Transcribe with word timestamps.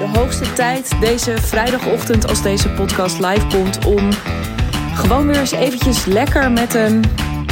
de 0.00 0.18
hoogste 0.18 0.52
tijd 0.52 1.00
deze 1.00 1.38
vrijdagochtend 1.38 2.28
als 2.28 2.42
deze 2.42 2.68
podcast 2.68 3.18
live 3.18 3.46
komt 3.46 3.84
om 3.84 4.10
gewoon 4.94 5.26
weer 5.26 5.38
eens 5.38 5.52
eventjes 5.52 6.04
lekker 6.04 6.50
met 6.50 6.74
een, 6.74 7.04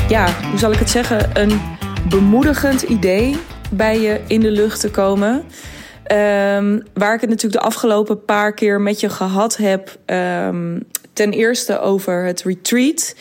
ja, 0.09 0.29
hoe 0.51 0.59
zal 0.59 0.73
ik 0.73 0.79
het 0.79 0.91
zeggen, 0.91 1.41
een 1.43 1.61
bemoedigend 2.09 2.83
idee 2.83 3.37
bij 3.71 4.01
je 4.01 4.21
in 4.27 4.41
de 4.41 4.51
lucht 4.51 4.81
te 4.81 4.91
komen. 4.91 5.35
Um, 5.35 6.83
waar 6.95 7.15
ik 7.15 7.21
het 7.21 7.31
natuurlijk 7.31 7.61
de 7.63 7.67
afgelopen 7.67 8.25
paar 8.25 8.55
keer 8.55 8.81
met 8.81 9.01
je 9.01 9.09
gehad 9.09 9.57
heb. 9.57 9.97
Um, 10.07 10.87
ten 11.13 11.31
eerste 11.31 11.81
over 11.81 12.25
het 12.25 12.43
retreat. 12.43 13.15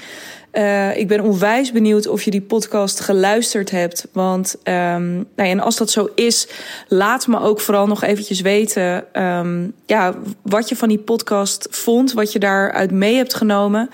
Uh, 0.58 0.97
ik 0.97 1.07
ben 1.07 1.21
onwijs 1.21 1.71
benieuwd 1.71 2.07
of 2.07 2.24
je 2.24 2.32
die 2.32 2.42
podcast 2.42 3.00
geluisterd 3.00 3.71
hebt. 3.71 4.07
Want 4.11 4.56
um, 4.64 5.14
nou 5.14 5.25
ja, 5.36 5.46
en 5.46 5.60
als 5.60 5.78
dat 5.78 5.89
zo 5.89 6.10
is, 6.15 6.48
laat 6.88 7.28
me 7.28 7.39
ook 7.39 7.60
vooral 7.60 7.88
nog 7.88 8.04
eventjes 8.04 8.42
weten 8.42 9.06
um, 9.24 9.74
ja, 9.86 10.15
wat 10.42 10.70
je 10.70 10.75
van 10.75 10.89
die 10.89 11.00
podcast 11.00 11.68
vond, 11.71 12.14
wat 12.14 12.32
je 12.32 12.39
daaruit 12.39 12.92
mee 12.92 13.15
hebt 13.15 13.34
genomen. 13.34 13.89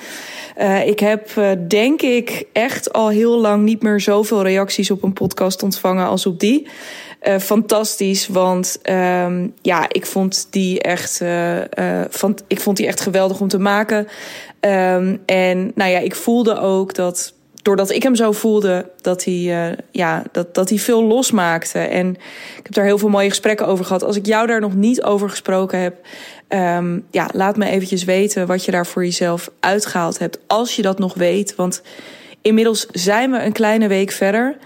Uh, 0.57 0.87
ik 0.87 0.99
heb 0.99 1.29
uh, 1.37 1.51
denk 1.67 2.01
ik 2.01 2.45
echt 2.53 2.93
al 2.93 3.09
heel 3.09 3.39
lang 3.39 3.63
niet 3.63 3.81
meer 3.81 4.01
zoveel 4.01 4.43
reacties 4.43 4.91
op 4.91 5.03
een 5.03 5.13
podcast 5.13 5.63
ontvangen 5.63 6.07
als 6.07 6.25
op 6.25 6.39
die. 6.39 6.67
Uh, 7.27 7.39
fantastisch, 7.39 8.27
want 8.27 8.79
um, 8.89 9.53
ja, 9.61 9.85
ik 9.89 10.05
vond 10.05 10.47
die 10.49 10.81
echt, 10.81 11.21
uh, 11.21 11.57
uh, 11.57 11.63
van, 12.09 12.37
ik 12.47 12.59
vond 12.59 12.77
die 12.77 12.87
echt 12.87 13.01
geweldig 13.01 13.39
om 13.39 13.47
te 13.47 13.59
maken. 13.59 14.07
Um, 14.59 15.21
en 15.25 15.71
nou 15.75 15.91
ja, 15.91 15.99
ik 15.99 16.15
voelde 16.15 16.59
ook 16.59 16.93
dat 16.93 17.33
doordat 17.61 17.89
ik 17.89 18.03
hem 18.03 18.15
zo 18.15 18.31
voelde, 18.31 18.89
dat 19.01 19.23
hij, 19.23 19.75
ja, 19.91 20.23
dat, 20.31 20.55
dat 20.55 20.69
hij 20.69 20.77
veel 20.77 21.03
losmaakte. 21.03 21.79
En 21.79 22.09
ik 22.57 22.63
heb 22.63 22.73
daar 22.73 22.85
heel 22.85 22.97
veel 22.97 23.09
mooie 23.09 23.29
gesprekken 23.29 23.67
over 23.67 23.85
gehad. 23.85 24.03
Als 24.03 24.15
ik 24.15 24.25
jou 24.25 24.47
daar 24.47 24.61
nog 24.61 24.75
niet 24.75 25.03
over 25.03 25.29
gesproken 25.29 25.79
heb, 25.79 25.95
um, 26.49 27.05
ja, 27.11 27.29
laat 27.33 27.57
me 27.57 27.65
eventjes 27.65 28.03
weten 28.03 28.47
wat 28.47 28.65
je 28.65 28.71
daar 28.71 28.87
voor 28.87 29.03
jezelf 29.03 29.51
uitgehaald 29.59 30.19
hebt. 30.19 30.39
Als 30.47 30.75
je 30.75 30.81
dat 30.81 30.99
nog 30.99 31.13
weet, 31.13 31.55
want 31.55 31.81
inmiddels 32.41 32.87
zijn 32.91 33.31
we 33.31 33.43
een 33.43 33.51
kleine 33.51 33.87
week 33.87 34.11
verder. 34.11 34.57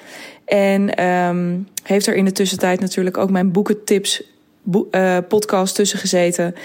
En 0.47 1.05
um, 1.05 1.67
heeft 1.83 2.07
er 2.07 2.15
in 2.15 2.25
de 2.25 2.31
tussentijd 2.31 2.79
natuurlijk 2.79 3.17
ook 3.17 3.29
mijn 3.29 3.51
boekentips 3.51 4.23
uh, 4.91 5.17
podcast 5.27 5.75
tussen 5.75 5.99
gezeten. 5.99 6.55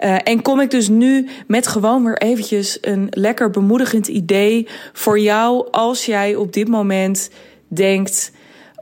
Uh, 0.00 0.16
en 0.24 0.42
kom 0.42 0.60
ik 0.60 0.70
dus 0.70 0.88
nu 0.88 1.28
met 1.46 1.66
gewoon 1.66 2.04
weer 2.04 2.18
eventjes 2.18 2.78
een 2.80 3.06
lekker 3.10 3.50
bemoedigend 3.50 4.08
idee 4.08 4.68
voor 4.92 5.18
jou 5.18 5.68
als 5.70 6.06
jij 6.06 6.34
op 6.34 6.52
dit 6.52 6.68
moment 6.68 7.30
denkt 7.68 8.32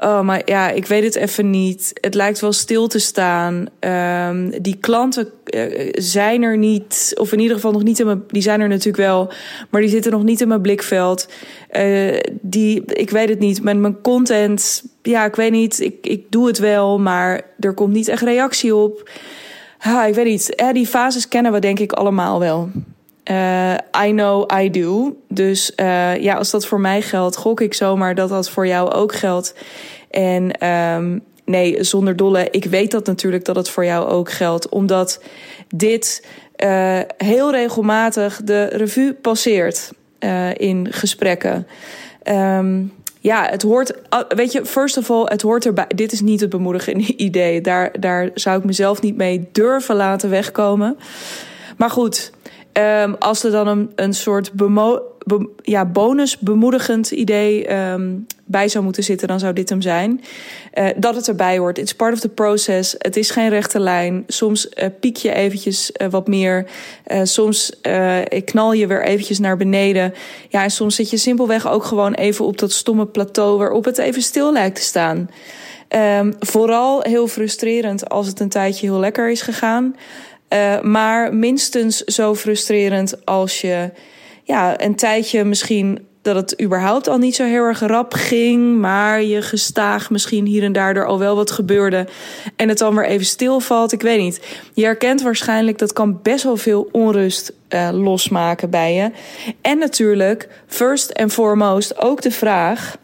oh, 0.01 0.21
maar 0.21 0.43
ja, 0.45 0.71
ik 0.71 0.87
weet 0.87 1.05
het 1.05 1.15
even 1.15 1.51
niet. 1.51 1.91
Het 2.01 2.15
lijkt 2.15 2.41
wel 2.41 2.53
stil 2.53 2.87
te 2.87 2.99
staan. 2.99 3.67
Um, 3.81 4.63
die 4.63 4.77
klanten 4.81 5.29
uh, 5.45 5.89
zijn 5.93 6.43
er 6.43 6.59
niet, 6.59 7.13
of 7.19 7.33
in 7.33 7.39
ieder 7.39 7.57
geval 7.57 7.73
nog 7.73 7.83
niet 7.83 7.99
in 7.99 8.07
mijn, 8.07 8.23
die 8.29 8.43
zijn 8.43 8.61
er 8.61 8.69
natuurlijk 8.69 8.97
wel, 8.97 9.33
maar 9.71 9.81
die 9.81 9.91
zitten 9.91 10.13
nog 10.13 10.23
niet 10.23 10.41
in 10.41 10.49
mijn 10.49 10.61
blikveld. 10.61 11.29
Uh, 11.73 12.21
die, 12.41 12.83
ik 12.85 13.11
weet 13.11 13.29
het 13.29 13.39
niet. 13.39 13.63
Met 13.63 13.77
mijn 13.77 14.01
content, 14.01 14.85
ja, 15.03 15.25
ik 15.25 15.37
weet 15.37 15.53
niet. 15.53 15.81
Ik, 15.81 16.07
ik 16.07 16.25
doe 16.29 16.47
het 16.47 16.59
wel, 16.59 16.99
maar 16.99 17.43
er 17.61 17.75
komt 17.75 17.93
niet 17.93 18.09
echt 18.09 18.23
reactie 18.23 18.75
op. 18.75 19.11
Ah, 19.79 20.09
ik 20.09 20.15
weet 20.15 20.25
niet. 20.25 20.55
Eh, 20.55 20.73
die 20.73 20.87
fases 20.87 21.29
kennen 21.29 21.53
we 21.53 21.59
denk 21.59 21.79
ik 21.79 21.93
allemaal 21.93 22.39
wel. 22.39 22.71
Uh, 23.31 23.75
I 24.07 24.11
know 24.11 24.53
I 24.61 24.71
do. 24.71 25.17
Dus 25.29 25.73
uh, 25.77 26.17
ja, 26.17 26.35
als 26.35 26.51
dat 26.51 26.67
voor 26.67 26.81
mij 26.81 27.03
geldt, 27.03 27.37
gok 27.37 27.61
ik 27.61 27.75
zomaar 27.75 28.15
dat 28.15 28.29
dat 28.29 28.51
voor 28.51 28.67
jou 28.67 28.93
ook 28.93 29.15
geldt. 29.15 29.55
En 30.11 30.69
um, 30.69 31.25
nee, 31.45 31.85
zonder 31.85 32.17
dolle, 32.17 32.49
ik 32.51 32.65
weet 32.65 32.91
dat 32.91 33.07
natuurlijk 33.07 33.45
dat 33.45 33.57
het 33.57 33.69
voor 33.69 33.85
jou 33.85 34.09
ook 34.09 34.31
geldt. 34.31 34.69
Omdat 34.69 35.23
dit 35.75 36.27
uh, 36.65 37.01
heel 37.17 37.51
regelmatig 37.51 38.41
de 38.45 38.65
revue 38.65 39.15
passeert 39.15 39.93
in 40.57 40.87
gesprekken. 40.91 41.67
Um, 42.25 42.93
ja, 43.21 43.47
het 43.51 43.63
hoort, 43.63 43.93
weet 44.29 44.53
je, 44.53 44.65
first 44.65 44.97
of 44.97 45.11
all, 45.11 45.25
het 45.25 45.43
hoort 45.43 45.67
erbij. 45.67 45.87
Dit 45.95 46.13
is 46.13 46.21
niet 46.21 46.41
het 46.41 46.51
bemoedigende 46.51 47.17
idee. 47.29 47.61
Daar, 47.61 48.01
daar 48.01 48.31
zou 48.35 48.59
ik 48.59 48.65
mezelf 48.65 49.03
niet 49.03 49.17
mee 49.17 49.49
durven 49.53 49.97
laten 49.97 50.31
wegkomen. 50.31 50.97
Maar 51.77 51.91
goed, 51.91 52.33
Um, 52.79 53.17
als 53.19 53.45
er 53.45 53.51
dan 53.51 53.67
een, 53.67 53.93
een 53.95 54.15
soort 54.15 54.51
ja, 55.63 55.85
bonus 55.85 56.39
bemoedigend 56.39 57.11
idee 57.11 57.75
um, 57.75 58.27
bij 58.45 58.69
zou 58.69 58.85
moeten 58.85 59.03
zitten, 59.05 59.29
dan 59.29 59.39
zou 59.39 59.53
dit 59.53 59.69
hem 59.69 59.81
zijn. 59.81 60.21
Uh, 60.75 60.87
dat 60.97 61.15
het 61.15 61.29
erbij 61.29 61.59
hoort. 61.59 61.79
It's 61.79 61.95
part 61.95 62.13
of 62.13 62.21
the 62.21 62.29
process. 62.29 62.95
Het 62.99 63.17
is 63.17 63.31
geen 63.31 63.49
rechte 63.49 63.81
lijn. 63.81 64.25
Soms 64.27 64.69
uh, 64.69 64.87
piek 65.01 65.17
je 65.17 65.33
eventjes 65.33 65.91
uh, 66.03 66.09
wat 66.09 66.29
meer. 66.29 66.67
soms 67.23 67.73
knal 68.45 68.73
je 68.73 68.87
weer 68.87 69.05
eventjes 69.05 69.39
naar 69.39 69.57
beneden. 69.57 70.15
Ja, 70.49 70.63
en 70.63 70.71
soms 70.71 70.95
zit 70.95 71.11
je 71.11 71.17
simpelweg 71.17 71.71
ook 71.71 71.85
gewoon 71.85 72.15
even 72.15 72.45
op 72.45 72.59
dat 72.59 72.73
stomme 72.73 73.07
plateau 73.07 73.59
waarop 73.59 73.85
het 73.85 73.99
even 73.99 74.23
stil 74.23 74.53
lijkt 74.53 74.77
te 74.77 74.83
staan. 74.83 75.31
Um, 76.21 76.35
vooral 76.39 77.03
heel 77.03 77.27
frustrerend 77.29 78.09
als 78.09 78.27
het 78.27 78.41
een 78.41 78.49
tijdje 78.49 78.87
heel 78.87 78.99
lekker 78.99 79.31
is 79.31 79.43
gegaan. 79.43 79.95
Uh, 80.53 80.81
maar 80.81 81.35
minstens 81.35 82.05
zo 82.05 82.35
frustrerend 82.35 83.27
als 83.27 83.61
je 83.61 83.91
ja, 84.45 84.81
een 84.81 84.95
tijdje 84.95 85.45
misschien 85.45 86.07
dat 86.23 86.37
het 86.37 86.63
überhaupt 86.63 87.09
al 87.09 87.19
niet 87.19 87.35
zo 87.35 87.45
heel 87.45 87.65
erg 87.65 87.81
rap 87.81 88.15
ging, 88.15 88.79
maar 88.79 89.23
je 89.23 89.43
gestaag 89.43 90.11
misschien 90.11 90.47
hier 90.47 90.63
en 90.63 90.73
daar 90.73 90.97
er 90.97 91.07
al 91.07 91.19
wel 91.19 91.37
wat 91.37 91.51
gebeurde 91.51 92.07
en 92.57 92.69
het 92.69 92.79
dan 92.79 92.95
weer 92.95 93.05
even 93.05 93.27
stilvalt. 93.27 93.93
Ik 93.93 94.03
weet 94.03 94.21
niet. 94.21 94.41
Je 94.73 94.85
herkent 94.85 95.23
waarschijnlijk 95.23 95.79
dat 95.79 95.93
kan 95.93 96.19
best 96.23 96.45
wel 96.45 96.57
veel 96.57 96.89
onrust 96.93 97.53
uh, 97.69 97.89
losmaken 97.93 98.71
bij 98.71 98.95
je. 98.95 99.11
En 99.61 99.79
natuurlijk, 99.79 100.49
first 100.67 101.15
and 101.15 101.33
foremost, 101.33 102.03
ook 102.03 102.23
de 102.23 102.31
vraag: 102.31 102.97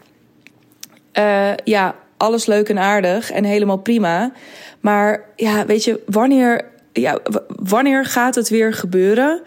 uh, 1.13 1.51
ja, 1.63 1.95
alles 2.17 2.45
leuk 2.45 2.69
en 2.69 2.79
aardig 2.79 3.31
en 3.31 3.43
helemaal 3.43 3.77
prima. 3.77 4.31
Maar 4.79 5.25
ja, 5.35 5.65
weet 5.65 5.83
je, 5.83 6.01
wanneer 6.05 6.73
ja, 7.01 7.19
wanneer 7.47 8.05
gaat 8.05 8.35
het 8.35 8.49
weer 8.49 8.73
gebeuren? 8.73 9.41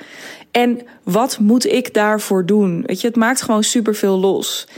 En 0.50 0.80
wat 1.02 1.38
moet 1.38 1.66
ik 1.66 1.94
daarvoor 1.94 2.46
doen? 2.46 2.82
Weet 2.86 3.00
je, 3.00 3.06
het 3.06 3.16
maakt 3.16 3.42
gewoon 3.42 3.62
superveel 3.62 4.18
los. 4.18 4.68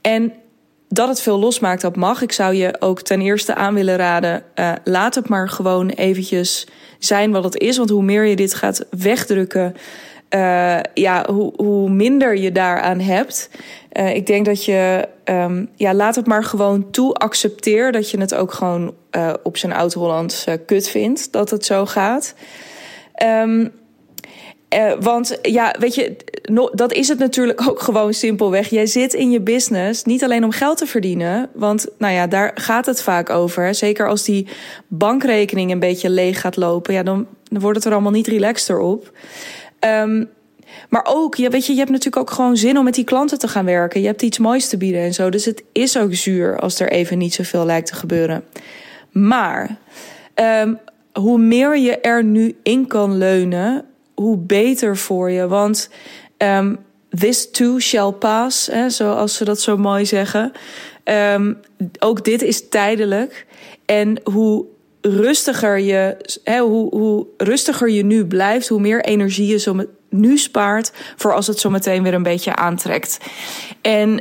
En 0.00 0.32
dat 0.88 1.08
het 1.08 1.20
veel 1.20 1.38
losmaakt, 1.38 1.80
dat 1.80 1.96
mag. 1.96 2.22
Ik 2.22 2.32
zou 2.32 2.54
je 2.54 2.76
ook 2.80 3.02
ten 3.02 3.20
eerste 3.20 3.54
aan 3.54 3.74
willen 3.74 3.96
raden: 3.96 4.42
uh, 4.54 4.72
laat 4.84 5.14
het 5.14 5.28
maar 5.28 5.48
gewoon 5.48 5.88
eventjes 5.88 6.66
zijn 6.98 7.32
wat 7.32 7.44
het 7.44 7.56
is. 7.56 7.76
Want 7.76 7.90
hoe 7.90 8.02
meer 8.02 8.24
je 8.24 8.36
dit 8.36 8.54
gaat 8.54 8.86
wegdrukken, 8.90 9.74
uh, 10.34 10.80
ja, 10.94 11.26
hoe, 11.32 11.52
hoe 11.56 11.90
minder 11.90 12.36
je 12.36 12.52
daaraan 12.52 13.00
hebt. 13.00 13.50
Uh, 13.92 14.14
ik 14.14 14.26
denk 14.26 14.46
dat 14.46 14.64
je, 14.64 15.08
um, 15.24 15.68
ja, 15.74 15.94
laat 15.94 16.14
het 16.14 16.26
maar 16.26 16.44
gewoon 16.44 16.90
toe. 16.90 17.14
Accepteer 17.14 17.92
dat 17.92 18.10
je 18.10 18.20
het 18.20 18.34
ook 18.34 18.52
gewoon 18.52 18.94
uh, 19.16 19.32
op 19.42 19.56
zijn 19.56 19.72
oud-Hollands 19.72 20.46
kut 20.66 20.88
vindt 20.88 21.32
dat 21.32 21.50
het 21.50 21.64
zo 21.64 21.86
gaat. 21.86 22.34
Um, 23.22 23.72
uh, 24.74 24.92
want 25.00 25.38
ja, 25.42 25.74
weet 25.78 25.94
je, 25.94 26.16
dat 26.72 26.92
is 26.92 27.08
het 27.08 27.18
natuurlijk 27.18 27.68
ook 27.68 27.80
gewoon 27.80 28.14
simpelweg. 28.14 28.68
Jij 28.68 28.86
zit 28.86 29.14
in 29.14 29.30
je 29.30 29.40
business 29.40 30.04
niet 30.04 30.24
alleen 30.24 30.44
om 30.44 30.50
geld 30.50 30.78
te 30.78 30.86
verdienen. 30.86 31.50
Want 31.52 31.86
nou 31.98 32.14
ja, 32.14 32.26
daar 32.26 32.50
gaat 32.54 32.86
het 32.86 33.02
vaak 33.02 33.30
over. 33.30 33.74
Zeker 33.74 34.08
als 34.08 34.24
die 34.24 34.48
bankrekening 34.88 35.70
een 35.70 35.78
beetje 35.78 36.10
leeg 36.10 36.40
gaat 36.40 36.56
lopen. 36.56 36.94
Ja, 36.94 37.02
dan, 37.02 37.26
wordt 37.48 37.76
het 37.76 37.86
er 37.86 37.92
allemaal 37.92 38.12
niet 38.12 38.26
relaxter 38.26 38.78
op. 38.78 39.12
Um, 39.80 40.30
maar 40.88 41.06
ook, 41.08 41.34
ja, 41.34 41.48
weet 41.48 41.66
je, 41.66 41.72
je 41.72 41.78
hebt 41.78 41.90
natuurlijk 41.90 42.22
ook 42.22 42.30
gewoon 42.30 42.56
zin 42.56 42.78
om 42.78 42.84
met 42.84 42.94
die 42.94 43.04
klanten 43.04 43.38
te 43.38 43.48
gaan 43.48 43.64
werken. 43.64 44.00
Je 44.00 44.06
hebt 44.06 44.22
iets 44.22 44.38
moois 44.38 44.68
te 44.68 44.76
bieden 44.76 45.00
en 45.00 45.14
zo. 45.14 45.30
Dus 45.30 45.44
het 45.44 45.64
is 45.72 45.98
ook 45.98 46.14
zuur 46.14 46.58
als 46.58 46.80
er 46.80 46.90
even 46.90 47.18
niet 47.18 47.34
zoveel 47.34 47.64
lijkt 47.64 47.86
te 47.86 47.94
gebeuren. 47.94 48.44
Maar 49.14 49.76
um, 50.34 50.78
hoe 51.12 51.38
meer 51.38 51.78
je 51.78 51.98
er 52.00 52.24
nu 52.24 52.56
in 52.62 52.86
kan 52.86 53.18
leunen, 53.18 53.84
hoe 54.14 54.36
beter 54.36 54.96
voor 54.96 55.30
je. 55.30 55.46
Want 55.46 55.90
um, 56.38 56.78
this 57.10 57.50
too 57.50 57.78
shall 57.78 58.12
pass, 58.12 58.66
hè, 58.66 58.90
zoals 58.90 59.34
ze 59.34 59.44
dat 59.44 59.60
zo 59.60 59.76
mooi 59.76 60.06
zeggen. 60.06 60.52
Um, 61.04 61.58
ook 61.98 62.24
dit 62.24 62.42
is 62.42 62.68
tijdelijk. 62.68 63.46
En 63.86 64.20
hoe 64.24 64.64
rustiger 65.00 65.78
je, 65.78 66.16
hè, 66.44 66.60
hoe, 66.60 66.94
hoe 66.94 67.26
rustiger 67.36 67.90
je 67.90 68.04
nu 68.04 68.26
blijft, 68.26 68.68
hoe 68.68 68.80
meer 68.80 69.04
energie 69.04 69.46
je 69.46 69.58
zo 69.58 69.84
nu 70.08 70.38
spaart 70.38 70.92
voor 71.16 71.34
als 71.34 71.46
het 71.46 71.58
zo 71.58 71.70
meteen 71.70 72.02
weer 72.02 72.14
een 72.14 72.22
beetje 72.22 72.56
aantrekt. 72.56 73.18
En 73.80 74.20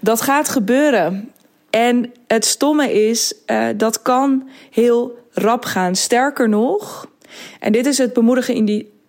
dat 0.00 0.20
gaat 0.20 0.48
gebeuren. 0.48 1.30
En 1.76 2.12
het 2.26 2.44
stomme 2.44 2.92
is, 2.92 3.34
uh, 3.46 3.66
dat 3.76 4.02
kan 4.02 4.48
heel 4.70 5.18
rap 5.32 5.64
gaan. 5.64 5.94
Sterker 5.94 6.48
nog, 6.48 7.06
en 7.60 7.72
dit 7.72 7.86
is 7.86 7.98
het 7.98 8.12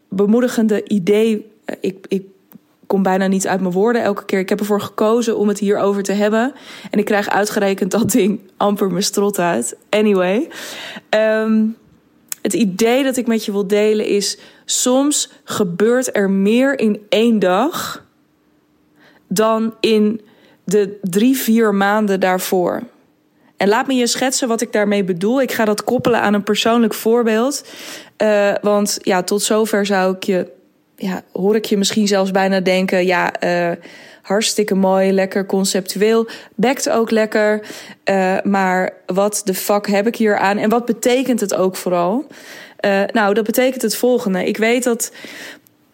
bemoedigende, 0.09 0.87
idee. 0.87 1.33
Uh, 1.35 1.75
ik, 1.79 2.05
ik 2.07 2.25
kom 2.87 3.03
bijna 3.03 3.27
niet 3.27 3.47
uit 3.47 3.61
mijn 3.61 3.73
woorden 3.73 4.01
elke 4.01 4.25
keer. 4.25 4.39
Ik 4.39 4.49
heb 4.49 4.59
ervoor 4.59 4.81
gekozen 4.81 5.37
om 5.37 5.47
het 5.47 5.59
hierover 5.59 6.03
te 6.03 6.11
hebben. 6.11 6.53
En 6.91 6.99
ik 6.99 7.05
krijg 7.05 7.29
uitgerekend 7.29 7.91
dat 7.91 8.11
ding 8.11 8.39
amper 8.57 8.91
mijn 8.91 9.03
strot 9.03 9.39
uit. 9.39 9.77
Anyway. 9.89 10.49
Um, 11.09 11.77
het 12.41 12.53
idee 12.53 13.03
dat 13.03 13.17
ik 13.17 13.27
met 13.27 13.45
je 13.45 13.51
wil 13.51 13.67
delen 13.67 14.05
is: 14.05 14.37
soms 14.65 15.31
gebeurt 15.43 16.15
er 16.15 16.29
meer 16.29 16.79
in 16.79 17.05
één 17.09 17.39
dag 17.39 18.05
dan 19.27 19.75
in 19.79 20.21
de 20.67 20.97
drie, 21.01 21.37
vier 21.37 21.75
maanden 21.75 22.19
daarvoor. 22.19 22.81
En 23.57 23.67
laat 23.67 23.87
me 23.87 23.93
je 23.93 24.07
schetsen 24.07 24.47
wat 24.47 24.61
ik 24.61 24.71
daarmee 24.71 25.03
bedoel. 25.03 25.41
Ik 25.41 25.51
ga 25.51 25.65
dat 25.65 25.83
koppelen 25.83 26.21
aan 26.21 26.33
een 26.33 26.43
persoonlijk 26.43 26.93
voorbeeld. 26.93 27.67
Uh, 28.17 28.53
want 28.61 28.97
ja, 29.01 29.23
tot 29.23 29.41
zover 29.41 29.85
zou 29.85 30.15
ik 30.15 30.23
je, 30.23 30.51
ja, 30.95 31.21
hoor 31.33 31.55
ik 31.55 31.65
je 31.65 31.77
misschien 31.77 32.07
zelfs 32.07 32.31
bijna 32.31 32.59
denken: 32.59 33.05
ja, 33.05 33.43
uh, 33.43 33.71
hartstikke 34.21 34.75
mooi, 34.75 35.11
lekker 35.11 35.45
conceptueel, 35.45 36.27
bekt 36.55 36.89
ook 36.89 37.11
lekker. 37.11 37.61
Uh, 38.09 38.37
maar 38.43 38.93
wat 39.05 39.41
de 39.45 39.53
fuck 39.53 39.87
heb 39.87 40.07
ik 40.07 40.15
hier 40.15 40.37
aan? 40.37 40.57
En 40.57 40.69
wat 40.69 40.85
betekent 40.85 41.39
het 41.39 41.55
ook 41.55 41.75
vooral? 41.75 42.25
nou, 43.11 43.33
dat 43.33 43.45
betekent 43.45 43.81
het 43.81 43.95
volgende. 43.95 44.45
Ik 44.45 44.57
weet 44.57 44.83
dat 44.83 45.11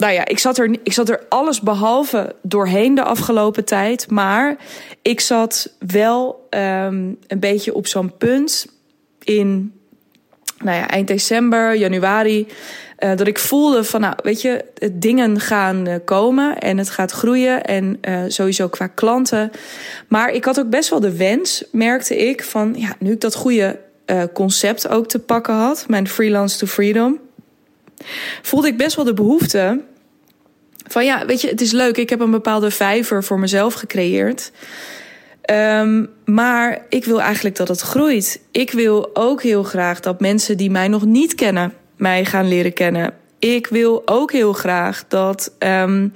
nou 0.04 0.16
ja, 0.16 0.26
ik 0.26 0.40
zat, 0.40 0.58
er, 0.58 0.76
ik 0.84 0.94
zat 0.94 1.10
er 1.10 1.22
alles 1.30 1.62
behalve 1.62 2.36
doorheen 2.42 2.96
de 2.96 3.04
afgelopen 3.04 3.66
tijd. 3.66 4.10
Maar 4.10 4.56
ik 5.02 5.20
zat 5.20 5.76
wel 5.80 6.48
um, 6.50 7.18
een 7.28 7.40
beetje 7.40 7.74
op 7.74 7.88
zo'n 7.88 8.18
punt 8.18 8.68
in 9.24 9.74
nou 10.64 10.78
ja, 10.78 10.90
eind 10.90 11.08
december, 11.08 11.76
januari. 11.76 12.48
Uh, 13.00 13.16
dat 13.16 13.28
ik 13.28 13.40
voelde 13.40 13.84
van, 13.84 14.02
nou, 14.02 14.16
weet 14.24 14.42
je, 14.42 14.66
dingen 14.92 15.40
gaan 15.40 15.88
uh, 15.88 15.96
komen 16.06 16.58
en 16.58 16.78
het 16.78 16.90
gaat 16.90 17.12
groeien. 17.12 17.64
En 17.64 17.98
uh, 18.02 18.20
sowieso 18.28 18.68
qua 18.68 18.88
klanten. 18.88 19.52
Maar 20.08 20.32
ik 20.32 20.46
had 20.46 20.60
ook 20.60 20.70
best 20.70 20.90
wel 20.90 21.00
de 21.00 21.18
wens, 21.18 21.64
merkte 21.72 22.18
ik, 22.18 22.44
van 22.44 22.74
ja, 22.78 22.96
nu 23.00 23.12
ik 23.12 23.22
dat 23.22 23.36
goede 23.36 23.80
concept 24.34 24.88
ook 24.88 25.08
te 25.08 25.20
pakken 25.20 25.54
had, 25.54 25.86
mijn 25.88 26.08
freelance 26.08 26.58
to 26.58 26.66
freedom 26.66 27.20
voelde 28.42 28.68
ik 28.68 28.78
best 28.78 28.96
wel 28.96 29.06
de 29.06 29.14
behoefte 29.14 29.82
van 30.94 31.06
ja, 31.06 31.26
weet 31.26 31.42
je, 31.42 31.48
het 31.48 31.62
is 31.62 31.72
leuk. 31.72 31.98
Ik 31.98 32.10
heb 32.10 32.20
een 32.20 32.32
bepaalde 32.32 32.72
vijver 32.72 33.24
voor 33.24 33.40
mezelf 33.40 33.74
gecreëerd. 33.74 34.52
Um, 35.52 36.10
maar 36.26 36.86
ik 36.90 37.06
wil 37.06 37.22
eigenlijk 37.22 37.56
dat 37.56 37.68
het 37.68 37.82
groeit. 37.82 38.42
Ik 38.52 38.72
wil 38.72 39.10
ook 39.14 39.42
heel 39.42 39.64
graag 39.64 40.00
dat 40.00 40.20
mensen 40.20 40.58
die 40.58 40.72
mij 40.72 40.88
nog 40.88 41.06
niet 41.06 41.36
kennen, 41.36 41.74
mij 41.98 42.26
gaan 42.26 42.48
leren 42.48 42.74
kennen. 42.74 43.14
Ik 43.44 43.68
wil 43.68 44.02
ook 44.06 44.32
heel 44.32 44.54
graag 44.54 45.04
dat 45.08 45.52
um, 45.60 46.14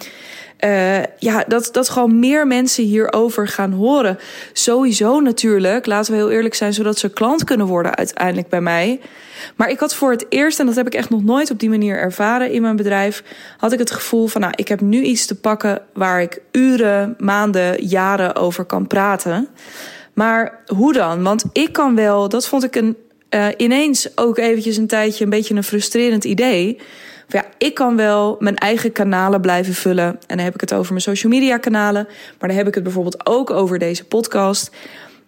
uh, 0.66 1.04
ja, 1.04 1.44
dat, 1.48 1.70
dat 1.72 1.90
gewoon 1.90 2.20
meer 2.20 2.48
mensen 2.48 2.84
hierover 2.84 3.48
gaan 3.48 3.72
horen. 3.72 4.20
Sowieso 4.54 5.20
natuurlijk, 5.20 5.86
laten 5.86 6.12
we 6.12 6.18
heel 6.18 6.32
eerlijk 6.32 6.54
zijn, 6.54 6.74
zodat 6.74 6.98
ze 6.98 7.10
klant 7.10 7.44
kunnen 7.44 7.68
worden 7.68 7.96
uiteindelijk 7.96 8.50
bij 8.50 8.62
mij. 8.62 9.00
Maar 9.56 9.70
ik 9.70 9.80
had 9.80 9.96
voor 9.96 10.12
het 10.12 10.26
eerst, 10.30 10.60
en 10.60 10.66
dat 10.66 10.76
heb 10.76 10.88
ik 10.88 10.94
echt 10.94 11.10
nog 11.10 11.24
nooit 11.24 11.52
op 11.52 11.60
die 11.60 11.70
manier 11.70 11.98
ervaren 11.98 12.52
in 12.52 12.62
mijn 12.62 12.76
bedrijf, 12.76 13.24
had 13.58 13.72
ik 13.72 13.80
het 13.80 13.92
gevoel 13.92 14.28
van, 14.28 14.42
nou, 14.42 14.54
ik 14.56 14.68
heb 14.68 14.82
nu 14.82 15.02
iets 15.02 15.26
te 15.26 15.36
pakken 15.36 15.82
waar 15.94 16.22
ik 16.22 16.42
uren, 16.52 17.16
maanden, 17.20 17.86
jaren 17.86 18.36
over 18.36 18.66
kan 18.66 18.88
praten. 18.88 19.48
Maar 20.14 20.60
hoe 20.66 20.94
dan? 20.94 21.24
Want 21.24 21.44
ik 21.52 21.74
kan 21.74 21.96
wel, 21.96 22.30
dat 22.30 22.48
vond 22.48 22.64
ik 22.64 22.76
een, 22.76 22.98
uh, 23.30 23.48
ineens 23.58 24.18
ook 24.18 24.38
eventjes 24.38 24.78
een 24.78 24.88
tijdje 24.88 25.24
een 25.24 25.30
beetje 25.30 25.56
een 25.56 25.64
frustrerend 25.64 26.24
idee 26.24 26.78
ja, 27.28 27.46
ik 27.58 27.74
kan 27.74 27.96
wel 27.96 28.36
mijn 28.40 28.56
eigen 28.56 28.92
kanalen 28.92 29.42
blijven 29.42 29.74
vullen. 29.74 30.06
En 30.06 30.38
dan 30.38 30.46
heb 30.46 30.54
ik 30.54 30.62
het 30.62 30.74
over 30.74 30.92
mijn 30.92 31.02
social 31.02 31.32
media 31.32 31.58
kanalen. 31.58 32.08
Maar 32.40 32.50
dan 32.50 32.58
heb 32.58 32.68
ik 32.68 32.74
het 32.76 32.84
bijvoorbeeld 32.84 33.28
ook 33.28 33.50
over 33.50 33.80
deze 33.80 34.06
podcast. 34.06 34.72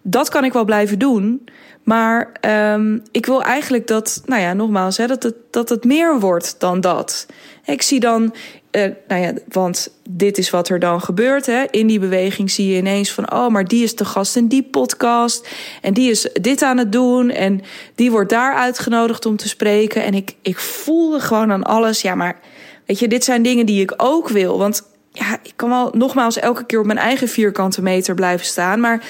Dat 0.02 0.28
kan 0.28 0.44
ik 0.44 0.52
wel 0.52 0.64
blijven 0.64 0.98
doen. 0.98 1.48
Maar 1.82 2.32
um, 2.74 3.02
ik 3.10 3.26
wil 3.26 3.42
eigenlijk 3.42 3.86
dat, 3.86 4.22
nou 4.24 4.40
ja, 4.40 4.52
nogmaals, 4.52 4.96
hè, 4.96 5.06
dat, 5.06 5.22
het, 5.22 5.34
dat 5.50 5.68
het 5.68 5.84
meer 5.84 6.20
wordt 6.20 6.54
dan 6.58 6.80
dat. 6.80 7.26
Ik 7.64 7.82
zie 7.82 8.00
dan 8.00 8.34
uh, 8.72 8.86
nou 9.08 9.22
ja, 9.22 9.32
want 9.48 9.92
dit 10.10 10.38
is 10.38 10.50
wat 10.50 10.68
er 10.68 10.78
dan 10.78 11.00
gebeurt. 11.00 11.46
Hè. 11.46 11.64
In 11.70 11.86
die 11.86 11.98
beweging 11.98 12.50
zie 12.50 12.68
je 12.68 12.76
ineens 12.76 13.12
van: 13.12 13.32
oh, 13.32 13.48
maar 13.48 13.64
die 13.64 13.82
is 13.82 13.96
de 13.96 14.04
gast 14.04 14.36
in 14.36 14.46
die 14.46 14.62
podcast. 14.62 15.48
En 15.80 15.94
die 15.94 16.10
is 16.10 16.28
dit 16.32 16.62
aan 16.62 16.78
het 16.78 16.92
doen. 16.92 17.30
En 17.30 17.60
die 17.94 18.10
wordt 18.10 18.30
daar 18.30 18.54
uitgenodigd 18.54 19.26
om 19.26 19.36
te 19.36 19.48
spreken. 19.48 20.04
En 20.04 20.14
ik, 20.14 20.34
ik 20.42 20.58
voelde 20.58 21.20
gewoon 21.20 21.52
aan 21.52 21.64
alles. 21.64 22.02
Ja, 22.02 22.14
maar 22.14 22.40
weet 22.86 22.98
je, 22.98 23.08
dit 23.08 23.24
zijn 23.24 23.42
dingen 23.42 23.66
die 23.66 23.82
ik 23.82 23.94
ook 23.96 24.28
wil. 24.28 24.58
Want 24.58 24.82
ja, 25.12 25.38
ik 25.42 25.52
kan 25.56 25.68
wel 25.68 25.90
nogmaals 25.92 26.38
elke 26.38 26.66
keer 26.66 26.78
op 26.78 26.86
mijn 26.86 26.98
eigen 26.98 27.28
vierkante 27.28 27.82
meter 27.82 28.14
blijven 28.14 28.46
staan. 28.46 28.80
Maar 28.80 29.04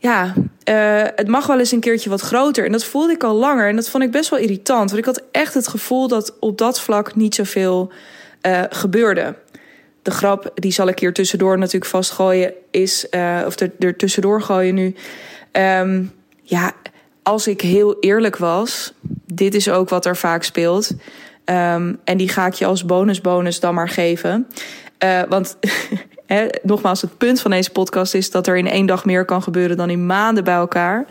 ja, 0.00 0.34
uh, 0.64 1.02
het 1.14 1.28
mag 1.28 1.46
wel 1.46 1.58
eens 1.58 1.72
een 1.72 1.80
keertje 1.80 2.10
wat 2.10 2.20
groter. 2.20 2.64
En 2.64 2.72
dat 2.72 2.84
voelde 2.84 3.12
ik 3.12 3.24
al 3.24 3.34
langer. 3.34 3.68
En 3.68 3.76
dat 3.76 3.88
vond 3.88 4.04
ik 4.04 4.10
best 4.10 4.30
wel 4.30 4.38
irritant. 4.38 4.90
Want 4.90 4.98
ik 4.98 5.04
had 5.04 5.22
echt 5.32 5.54
het 5.54 5.68
gevoel 5.68 6.08
dat 6.08 6.36
op 6.38 6.58
dat 6.58 6.80
vlak 6.80 7.14
niet 7.14 7.34
zoveel 7.34 7.92
uh, 8.42 8.62
gebeurde. 8.70 9.34
De 10.02 10.10
grap, 10.10 10.50
die 10.54 10.72
zal 10.72 10.88
ik 10.88 10.98
hier 10.98 11.12
tussendoor 11.12 11.58
natuurlijk 11.58 11.90
vastgooien, 11.90 12.52
is, 12.70 13.06
uh, 13.10 13.42
of 13.46 13.60
er, 13.60 13.72
er 13.78 13.96
tussendoor 13.96 14.42
gooien 14.42 14.74
nu. 14.74 14.94
Um, 15.52 16.12
ja, 16.42 16.72
als 17.22 17.46
ik 17.46 17.60
heel 17.60 17.96
eerlijk 17.98 18.36
was, 18.36 18.92
dit 19.26 19.54
is 19.54 19.68
ook 19.68 19.88
wat 19.88 20.06
er 20.06 20.16
vaak 20.16 20.42
speelt. 20.42 20.90
Um, 21.44 21.98
en 22.04 22.16
die 22.16 22.28
ga 22.28 22.46
ik 22.46 22.54
je 22.54 22.66
als 22.66 22.84
bonus 22.84 23.20
bonus 23.20 23.60
dan 23.60 23.74
maar 23.74 23.88
geven. 23.88 24.46
Want 25.28 25.56
nogmaals, 26.62 27.00
het 27.00 27.18
punt 27.18 27.40
van 27.40 27.50
deze 27.50 27.70
podcast 27.70 28.14
is 28.14 28.30
dat 28.30 28.46
er 28.46 28.56
in 28.56 28.68
één 28.68 28.86
dag 28.86 29.04
meer 29.04 29.24
kan 29.24 29.42
gebeuren 29.42 29.76
dan 29.76 29.90
in 29.90 30.06
maanden 30.06 30.44
bij 30.44 30.54
elkaar. 30.54 31.06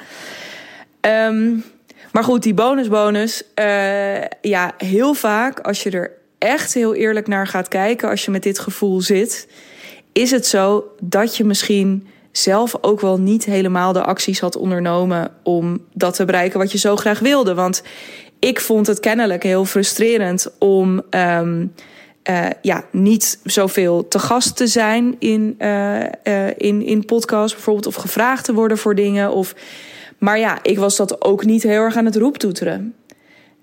Um, 1.02 1.64
maar 2.12 2.24
goed, 2.24 2.44
die 2.44 2.54
bonus 2.54 2.88
bonus. 2.88 3.44
Uh, 3.56 4.22
ja, 4.42 4.74
heel 4.78 5.14
vaak 5.14 5.60
als 5.60 5.84
je 5.84 5.90
er 5.90 6.12
echt 6.38 6.74
heel 6.74 6.96
eerlijk 6.96 7.28
naar 7.28 7.48
gaat 7.48 7.68
kijken, 7.68 8.10
als 8.10 8.26
je 8.26 8.32
met 8.32 8.44
dit 8.44 8.60
gevoel 8.60 9.02
zit, 9.02 9.48
is 10.14 10.32
het 10.32 10.46
zo 10.46 10.86
dat 11.02 11.38
je 11.38 11.44
misschien 11.44 12.08
zelf 12.32 12.78
ook 12.82 13.02
wel 13.02 13.20
niet 13.20 13.46
helemaal 13.46 13.94
de 13.94 14.04
acties 14.04 14.40
had 14.40 14.56
ondernomen 14.56 15.32
om 15.44 15.86
dat 15.94 16.16
te 16.16 16.26
bereiken 16.26 16.60
wat 16.60 16.72
je 16.72 16.78
zo 16.78 16.96
graag 16.96 17.20
wilde. 17.20 17.54
Want 17.54 17.84
ik 18.40 18.60
vond 18.60 18.88
het 18.88 19.00
kennelijk 19.00 19.44
heel 19.44 19.66
frustrerend 19.66 20.52
om 20.60 21.02
um, 21.10 21.74
uh, 22.30 22.46
ja, 22.62 22.84
niet 22.92 23.40
zoveel 23.44 24.08
te 24.08 24.20
gast 24.20 24.56
te 24.56 24.68
zijn 24.68 25.16
in, 25.20 25.56
uh, 25.60 26.04
in, 26.58 26.82
in 26.86 27.06
podcasts 27.06 27.54
bijvoorbeeld, 27.54 27.88
of 27.88 27.96
gevraagd 27.96 28.46
te 28.46 28.54
worden 28.54 28.78
voor 28.78 28.96
dingen. 28.96 29.32
Of, 29.32 29.56
maar 30.18 30.40
ja, 30.40 30.60
ik 30.64 30.80
was 30.80 30.96
dat 30.96 31.24
ook 31.24 31.46
niet 31.46 31.64
heel 31.64 31.82
erg 31.82 31.96
aan 31.96 32.06
het 32.06 32.16
roeptoeteren 32.16 32.94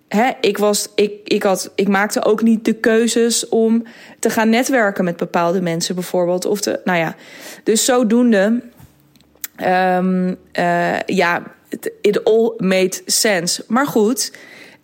hè, 0.09 0.31
ik, 0.41 0.59
was, 0.59 0.89
ik, 0.95 1.13
ik, 1.25 1.43
had, 1.43 1.73
ik 1.75 1.89
maakte 1.89 2.25
ook 2.25 2.43
niet 2.43 2.65
de 2.65 2.73
keuzes 2.73 3.49
om 3.49 3.83
te 4.19 4.31
gaan 4.31 4.49
netwerken 4.49 5.05
met 5.05 5.17
bepaalde 5.17 5.61
mensen, 5.61 5.95
bijvoorbeeld. 5.95 6.45
Of 6.45 6.61
te, 6.61 6.81
nou 6.85 6.99
ja, 6.99 7.15
dus 7.63 7.85
zodoende. 7.85 8.63
Uh, 9.59 11.01
ja, 11.07 11.43
it 12.01 12.25
all 12.25 12.53
made 12.57 13.01
sense. 13.07 13.65
Maar 13.69 13.87
goed, 13.87 14.33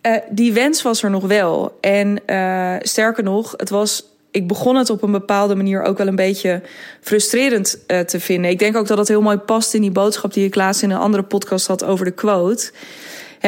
uh, 0.07 0.17
die 0.29 0.53
wens 0.53 0.81
was 0.81 1.03
er 1.03 1.09
nog 1.09 1.27
wel. 1.27 1.77
En 1.81 2.19
uh, 2.27 2.75
sterker 2.79 3.23
nog, 3.23 3.53
het 3.57 3.69
was. 3.69 4.11
Ik 4.31 4.47
begon 4.47 4.75
het 4.75 4.89
op 4.89 5.01
een 5.01 5.11
bepaalde 5.11 5.55
manier 5.55 5.83
ook 5.83 5.97
wel 5.97 6.07
een 6.07 6.15
beetje 6.15 6.61
frustrerend 7.01 7.79
te 7.87 8.19
vinden. 8.19 8.51
Ik 8.51 8.59
denk 8.59 8.75
ook 8.75 8.87
dat 8.87 8.97
het 8.97 9.07
heel 9.07 9.21
mooi 9.21 9.37
past 9.37 9.73
in 9.73 9.81
die 9.81 9.91
boodschap 9.91 10.33
die 10.33 10.45
ik 10.45 10.55
laatst 10.55 10.83
in 10.83 10.91
een 10.91 10.97
andere 10.97 11.23
podcast 11.23 11.67
had 11.67 11.83
over 11.83 12.05
de 12.05 12.11
quote 12.11 12.71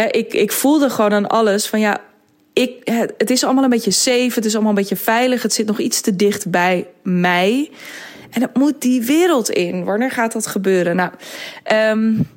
ik, 0.03 0.33
ik 0.33 0.51
voelde 0.51 0.89
gewoon 0.89 1.13
aan 1.13 1.27
alles 1.27 1.67
van 1.67 1.79
ja, 1.79 2.01
ik, 2.53 2.89
het 3.17 3.29
is 3.29 3.43
allemaal 3.43 3.63
een 3.63 3.69
beetje 3.69 3.91
safe, 3.91 4.31
het 4.33 4.45
is 4.45 4.53
allemaal 4.53 4.71
een 4.71 4.77
beetje 4.77 4.95
veilig, 4.95 5.41
het 5.41 5.53
zit 5.53 5.65
nog 5.65 5.79
iets 5.79 6.01
te 6.01 6.15
dicht 6.15 6.49
bij 6.49 6.87
mij. 7.03 7.71
En 8.29 8.41
het 8.41 8.55
moet 8.55 8.81
die 8.81 9.01
wereld 9.01 9.49
in. 9.49 9.83
Wanneer 9.83 10.11
gaat 10.11 10.31
dat 10.31 10.47
gebeuren? 10.47 10.95
Nou, 10.95 11.11
um, 11.73 12.27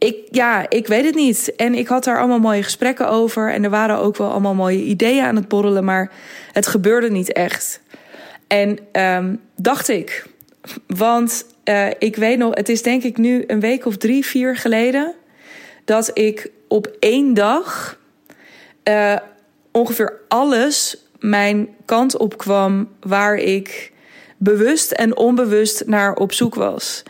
ik, 0.00 0.16
ja, 0.30 0.70
ik 0.70 0.86
weet 0.86 1.04
het 1.04 1.14
niet. 1.14 1.52
En 1.56 1.74
ik 1.74 1.88
had 1.88 2.04
daar 2.04 2.18
allemaal 2.18 2.38
mooie 2.38 2.62
gesprekken 2.62 3.08
over. 3.08 3.52
En 3.52 3.64
er 3.64 3.70
waren 3.70 3.98
ook 3.98 4.16
wel 4.16 4.30
allemaal 4.30 4.54
mooie 4.54 4.82
ideeën 4.82 5.24
aan 5.24 5.36
het 5.36 5.48
borrelen, 5.48 5.84
maar 5.84 6.12
het 6.52 6.66
gebeurde 6.66 7.10
niet 7.10 7.32
echt. 7.32 7.80
En 8.46 8.78
um, 8.92 9.40
dacht 9.56 9.88
ik, 9.88 10.26
want 10.86 11.44
uh, 11.64 11.86
ik 11.98 12.16
weet 12.16 12.38
nog, 12.38 12.54
het 12.54 12.68
is 12.68 12.82
denk 12.82 13.02
ik 13.02 13.16
nu 13.16 13.44
een 13.46 13.60
week 13.60 13.86
of 13.86 13.96
drie, 13.96 14.24
vier 14.24 14.56
geleden 14.56 15.14
dat 15.84 16.10
ik 16.14 16.50
op 16.68 16.96
één 16.98 17.34
dag 17.34 17.98
uh, 18.84 19.16
ongeveer 19.72 20.20
alles 20.28 21.04
mijn 21.18 21.68
kant 21.84 22.16
op 22.16 22.38
kwam 22.38 22.88
waar 23.00 23.36
ik 23.36 23.92
bewust 24.36 24.90
en 24.92 25.16
onbewust 25.16 25.86
naar 25.86 26.14
op 26.14 26.32
zoek 26.32 26.54
was. 26.54 27.02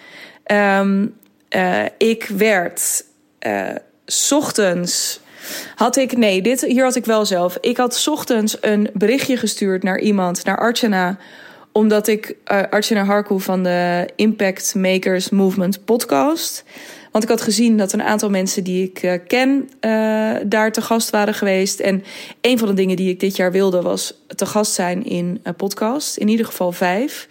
Um, 0.53 1.19
uh, 1.57 1.85
ik 1.99 2.27
werd 2.37 3.05
uh, 3.47 3.69
ochtends. 4.31 5.21
Had 5.75 5.97
ik, 5.97 6.17
nee, 6.17 6.43
dit, 6.43 6.61
hier 6.61 6.85
had 6.85 6.97
ik 6.97 7.05
wel 7.05 7.27
zelf. 7.27 7.59
Ik 7.61 7.77
had 7.77 8.07
ochtends 8.09 8.57
een 8.61 8.91
berichtje 8.93 9.37
gestuurd 9.37 9.83
naar 9.83 10.01
iemand, 10.01 10.45
naar 10.45 10.59
Archana. 10.59 11.19
Omdat 11.73 12.07
ik, 12.07 12.37
uh, 12.53 12.63
Archana 12.71 13.05
Harku 13.05 13.41
van 13.41 13.63
de 13.63 14.09
Impact 14.17 14.75
Makers 14.75 15.31
Movement 15.31 15.85
podcast 15.85 16.65
Want 17.11 17.25
ik 17.25 17.31
had 17.31 17.41
gezien 17.41 17.77
dat 17.77 17.93
een 17.93 18.03
aantal 18.03 18.31
mensen 18.31 18.65
die 18.65 18.93
ik 18.93 19.21
ken 19.27 19.71
daar 20.49 20.73
te 20.73 20.83
gast 20.83 21.11
waren 21.11 21.35
geweest. 21.35 21.81
En 21.81 22.05
een 22.41 22.59
van 22.59 22.69
de 22.69 22.75
dingen 22.75 22.97
die 22.97 23.11
ik 23.11 23.21
dit 23.21 23.37
jaar 23.37 23.53
wilde 23.53 23.83
was 23.83 24.15
te 24.27 24.47
gast 24.47 24.73
zijn 24.73 25.05
in 25.05 25.41
een 25.43 25.55
podcast. 25.55 26.17
In 26.17 26.29
ieder 26.29 26.47
geval 26.47 26.73
vijf. 26.73 27.29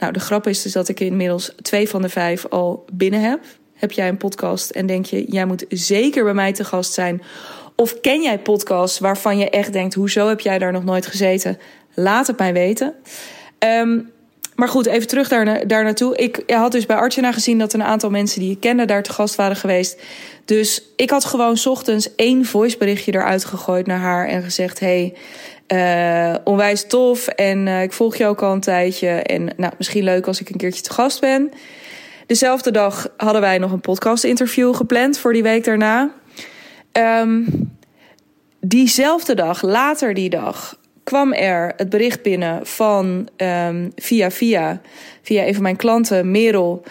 Nou, 0.00 0.12
de 0.12 0.20
grap 0.20 0.46
is 0.46 0.62
dus 0.62 0.72
dat 0.72 0.88
ik 0.88 1.00
inmiddels 1.00 1.52
twee 1.62 1.88
van 1.88 2.02
de 2.02 2.08
vijf 2.08 2.46
al 2.46 2.84
binnen 2.92 3.20
heb. 3.20 3.40
Heb 3.80 3.92
jij 3.92 4.08
een 4.08 4.16
podcast 4.16 4.70
en 4.70 4.86
denk 4.86 5.06
je, 5.06 5.24
jij 5.24 5.44
moet 5.44 5.64
zeker 5.68 6.24
bij 6.24 6.34
mij 6.34 6.52
te 6.52 6.64
gast 6.64 6.92
zijn? 6.92 7.22
Of 7.76 8.00
ken 8.00 8.22
jij 8.22 8.38
podcasts 8.38 8.98
waarvan 8.98 9.38
je 9.38 9.50
echt 9.50 9.72
denkt, 9.72 9.94
hoezo 9.94 10.28
heb 10.28 10.40
jij 10.40 10.58
daar 10.58 10.72
nog 10.72 10.84
nooit 10.84 11.06
gezeten? 11.06 11.58
Laat 11.94 12.26
het 12.26 12.38
mij 12.38 12.52
weten. 12.52 12.94
Um, 13.58 14.10
maar 14.54 14.68
goed, 14.68 14.86
even 14.86 15.06
terug 15.06 15.28
daar, 15.28 15.66
daar 15.66 15.84
naartoe. 15.84 16.16
Ik 16.16 16.42
had 16.46 16.72
dus 16.72 16.86
bij 16.86 16.96
Artjana 16.96 17.32
gezien 17.32 17.58
dat 17.58 17.72
een 17.72 17.82
aantal 17.82 18.10
mensen 18.10 18.40
die 18.40 18.50
ik 18.50 18.60
kende 18.60 18.84
daar 18.84 19.02
te 19.02 19.12
gast 19.12 19.34
waren 19.34 19.56
geweest. 19.56 20.02
Dus 20.44 20.82
ik 20.96 21.10
had 21.10 21.24
gewoon 21.24 21.58
ochtends 21.64 22.14
één 22.14 22.44
voiceberichtje 22.44 23.14
eruit 23.14 23.44
gegooid 23.44 23.86
naar 23.86 23.98
haar 23.98 24.28
en 24.28 24.42
gezegd: 24.42 24.80
Hey, 24.80 25.14
uh, 25.68 26.34
onwijs 26.44 26.86
tof. 26.86 27.26
En 27.26 27.66
uh, 27.66 27.82
ik 27.82 27.92
volg 27.92 28.16
je 28.16 28.26
ook 28.26 28.42
al 28.42 28.52
een 28.52 28.60
tijdje. 28.60 29.08
En 29.08 29.50
nou, 29.56 29.72
misschien 29.78 30.04
leuk 30.04 30.26
als 30.26 30.40
ik 30.40 30.48
een 30.48 30.56
keertje 30.56 30.82
te 30.82 30.92
gast 30.92 31.20
ben. 31.20 31.52
Dezelfde 32.30 32.70
dag 32.70 33.08
hadden 33.16 33.40
wij 33.40 33.58
nog 33.58 33.72
een 33.72 33.80
podcast-interview 33.80 34.74
gepland 34.74 35.18
voor 35.18 35.32
die 35.32 35.42
week 35.42 35.64
daarna. 35.64 36.10
Um, 36.92 37.46
diezelfde 38.60 39.34
dag, 39.34 39.62
later 39.62 40.14
die 40.14 40.30
dag, 40.30 40.78
kwam 41.04 41.32
er 41.32 41.72
het 41.76 41.88
bericht 41.88 42.22
binnen 42.22 42.66
van 42.66 43.28
um, 43.36 43.92
via 43.96 44.30
via, 44.30 44.80
via 45.22 45.46
een 45.46 45.54
van 45.54 45.62
mijn 45.62 45.76
klanten, 45.76 46.30
Merel. 46.30 46.82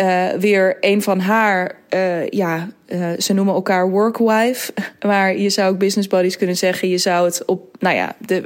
Uh, 0.00 0.28
weer 0.30 0.76
een 0.80 1.02
van 1.02 1.20
haar, 1.20 1.74
uh, 1.94 2.26
ja, 2.26 2.68
uh, 2.88 3.08
ze 3.18 3.32
noemen 3.32 3.54
elkaar 3.54 3.90
workwife. 3.90 4.72
Maar 5.06 5.36
je 5.36 5.50
zou 5.50 5.72
ook 5.72 5.78
business 5.78 6.08
buddies 6.08 6.36
kunnen 6.36 6.56
zeggen. 6.56 6.88
Je 6.88 6.98
zou 6.98 7.24
het 7.24 7.44
op, 7.44 7.76
nou 7.78 7.96
ja, 7.96 8.16
de 8.18 8.44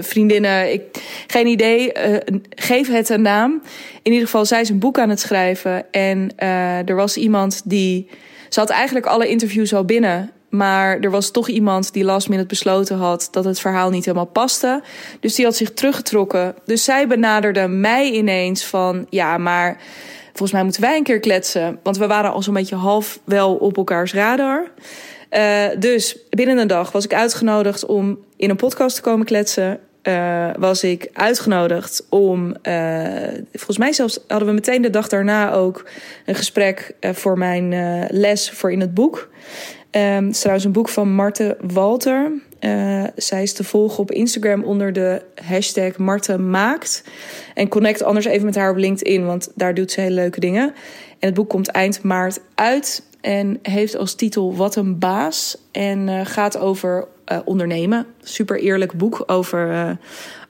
vriendinnen, 0.00 0.72
ik, 0.72 0.82
geen 1.26 1.46
idee, 1.46 1.92
geef 2.50 2.88
het 2.88 3.08
een 3.08 3.22
naam. 3.22 3.62
In 4.02 4.12
ieder 4.12 4.26
geval, 4.26 4.44
zij 4.44 4.60
is 4.60 4.68
een 4.68 4.78
boek 4.78 4.98
aan 4.98 5.08
het 5.08 5.20
schrijven. 5.20 5.92
En 5.92 6.30
er 6.86 6.94
was 6.94 7.16
iemand 7.16 7.62
die, 7.64 8.08
ze 8.48 8.60
had 8.60 8.70
eigenlijk 8.70 9.06
alle 9.06 9.28
interviews 9.28 9.74
al 9.74 9.84
binnen. 9.84 10.30
Maar 10.52 10.98
er 11.00 11.10
was 11.10 11.30
toch 11.30 11.48
iemand 11.48 11.92
die 11.92 12.04
last 12.04 12.28
minute 12.28 12.48
besloten 12.48 12.96
had 12.96 13.28
dat 13.30 13.44
het 13.44 13.60
verhaal 13.60 13.90
niet 13.90 14.04
helemaal 14.04 14.26
paste. 14.26 14.82
Dus 15.20 15.34
die 15.34 15.44
had 15.44 15.56
zich 15.56 15.72
teruggetrokken. 15.72 16.54
Dus 16.64 16.84
zij 16.84 17.06
benaderde 17.06 17.68
mij 17.68 18.10
ineens 18.10 18.64
van 18.64 19.06
ja, 19.10 19.38
maar 19.38 19.76
volgens 20.32 20.52
mij 20.52 20.62
moeten 20.62 20.82
wij 20.82 20.96
een 20.96 21.02
keer 21.02 21.20
kletsen. 21.20 21.78
Want 21.82 21.96
we 21.98 22.06
waren 22.06 22.32
al 22.32 22.42
zo'n 22.42 22.54
beetje 22.54 22.76
half 22.76 23.20
wel 23.24 23.54
op 23.54 23.76
elkaars 23.76 24.14
radar. 24.14 24.70
Uh, 25.30 25.64
dus 25.78 26.16
binnen 26.30 26.58
een 26.58 26.66
dag 26.66 26.92
was 26.92 27.04
ik 27.04 27.14
uitgenodigd 27.14 27.86
om 27.86 28.18
in 28.36 28.50
een 28.50 28.56
podcast 28.56 28.96
te 28.96 29.02
komen 29.02 29.26
kletsen. 29.26 29.80
Uh, 30.02 30.50
was 30.58 30.84
ik 30.84 31.10
uitgenodigd 31.12 32.06
om. 32.08 32.54
Uh, 32.62 33.06
volgens 33.52 33.78
mij 33.78 33.92
zelfs 33.92 34.18
hadden 34.26 34.48
we 34.48 34.54
meteen 34.54 34.82
de 34.82 34.90
dag 34.90 35.08
daarna 35.08 35.52
ook 35.52 35.88
een 36.26 36.34
gesprek 36.34 36.94
voor 37.00 37.38
mijn 37.38 37.68
les 38.10 38.50
voor 38.50 38.72
in 38.72 38.80
het 38.80 38.94
boek. 38.94 39.28
Um, 39.90 40.00
het 40.00 40.30
is 40.30 40.38
trouwens 40.38 40.66
een 40.66 40.72
boek 40.72 40.88
van 40.88 41.14
Marte 41.14 41.56
Walter. 41.60 42.32
Uh, 42.64 43.04
zij 43.16 43.42
is 43.42 43.52
te 43.52 43.64
volgen 43.64 43.98
op 43.98 44.10
Instagram 44.10 44.64
onder 44.64 44.92
de 44.92 45.22
hashtag 45.44 45.96
Marte 45.96 46.38
Maakt. 46.38 47.04
En 47.54 47.68
connect 47.68 48.02
anders 48.02 48.26
even 48.26 48.44
met 48.44 48.54
haar 48.54 48.70
op 48.70 48.76
LinkedIn, 48.76 49.26
want 49.26 49.50
daar 49.54 49.74
doet 49.74 49.90
ze 49.90 50.00
hele 50.00 50.14
leuke 50.14 50.40
dingen. 50.40 50.64
En 51.18 51.28
het 51.28 51.34
boek 51.34 51.48
komt 51.48 51.68
eind 51.68 52.02
maart 52.02 52.40
uit 52.54 53.02
en 53.20 53.58
heeft 53.62 53.96
als 53.96 54.14
titel 54.14 54.56
Wat 54.56 54.76
een 54.76 54.98
baas. 54.98 55.56
En 55.72 56.08
uh, 56.08 56.20
gaat 56.24 56.58
over 56.58 57.08
uh, 57.32 57.38
ondernemen. 57.44 58.06
Super 58.22 58.60
eerlijk 58.60 58.92
boek 58.92 59.22
over, 59.26 59.96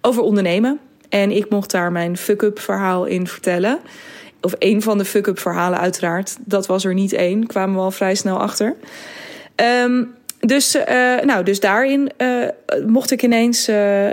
over 0.01 0.23
ondernemen. 0.23 0.81
En 1.09 1.31
ik 1.31 1.51
mocht 1.51 1.71
daar 1.71 1.93
mijn 1.93 2.17
fuck-up 2.17 2.59
verhaal 2.59 3.05
in 3.05 3.27
vertellen. 3.27 3.81
Of 4.41 4.55
een 4.59 4.83
van 4.83 4.99
de 4.99 5.05
fuck-up 5.05 5.39
verhalen 5.39 5.79
uiteraard. 5.79 6.37
Dat 6.41 6.67
was 6.67 6.85
er 6.85 6.95
niet 6.95 7.13
één, 7.13 7.47
kwamen 7.47 7.75
we 7.75 7.81
al 7.81 7.91
vrij 7.91 8.15
snel 8.15 8.39
achter. 8.39 8.77
Um, 9.57 10.15
dus, 10.47 10.77
uh, 10.77 10.85
nou, 11.21 11.45
dus 11.45 11.61
daarin 11.61 12.11
uh, 12.19 12.49
mocht, 12.87 13.11
ik 13.11 13.23
ineens, 13.23 13.69
uh, 13.69 14.11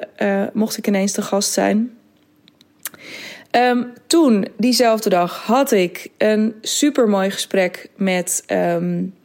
mocht 0.53 0.77
ik 0.77 0.87
ineens 0.87 1.11
te 1.11 1.21
gast 1.21 1.51
zijn. 1.51 1.97
Um, 3.51 3.93
toen, 4.07 4.47
diezelfde 4.57 5.09
dag, 5.09 5.45
had 5.45 5.71
ik 5.71 6.07
een 6.17 6.55
supermooi 6.61 7.31
gesprek 7.31 7.89
met, 7.95 8.43
um, 8.47 9.15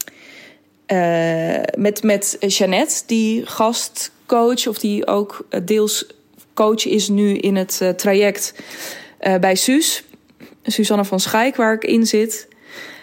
met, 1.77 2.03
met 2.03 2.37
Jeannette, 2.41 3.03
die 3.07 3.47
gastcoach, 3.47 4.67
of 4.67 4.79
die 4.79 5.07
ook 5.07 5.47
deels 5.65 6.07
coach 6.55 6.87
is 6.87 7.09
nu 7.09 7.37
in 7.37 7.57
het 7.57 7.83
traject 7.97 8.55
bij 9.41 9.55
Suus. 9.55 10.05
Susanne 10.63 11.05
van 11.05 11.21
Schaik, 11.21 11.57
waar 11.57 11.75
ik 11.75 11.85
in 11.85 12.07
zit. 12.07 12.49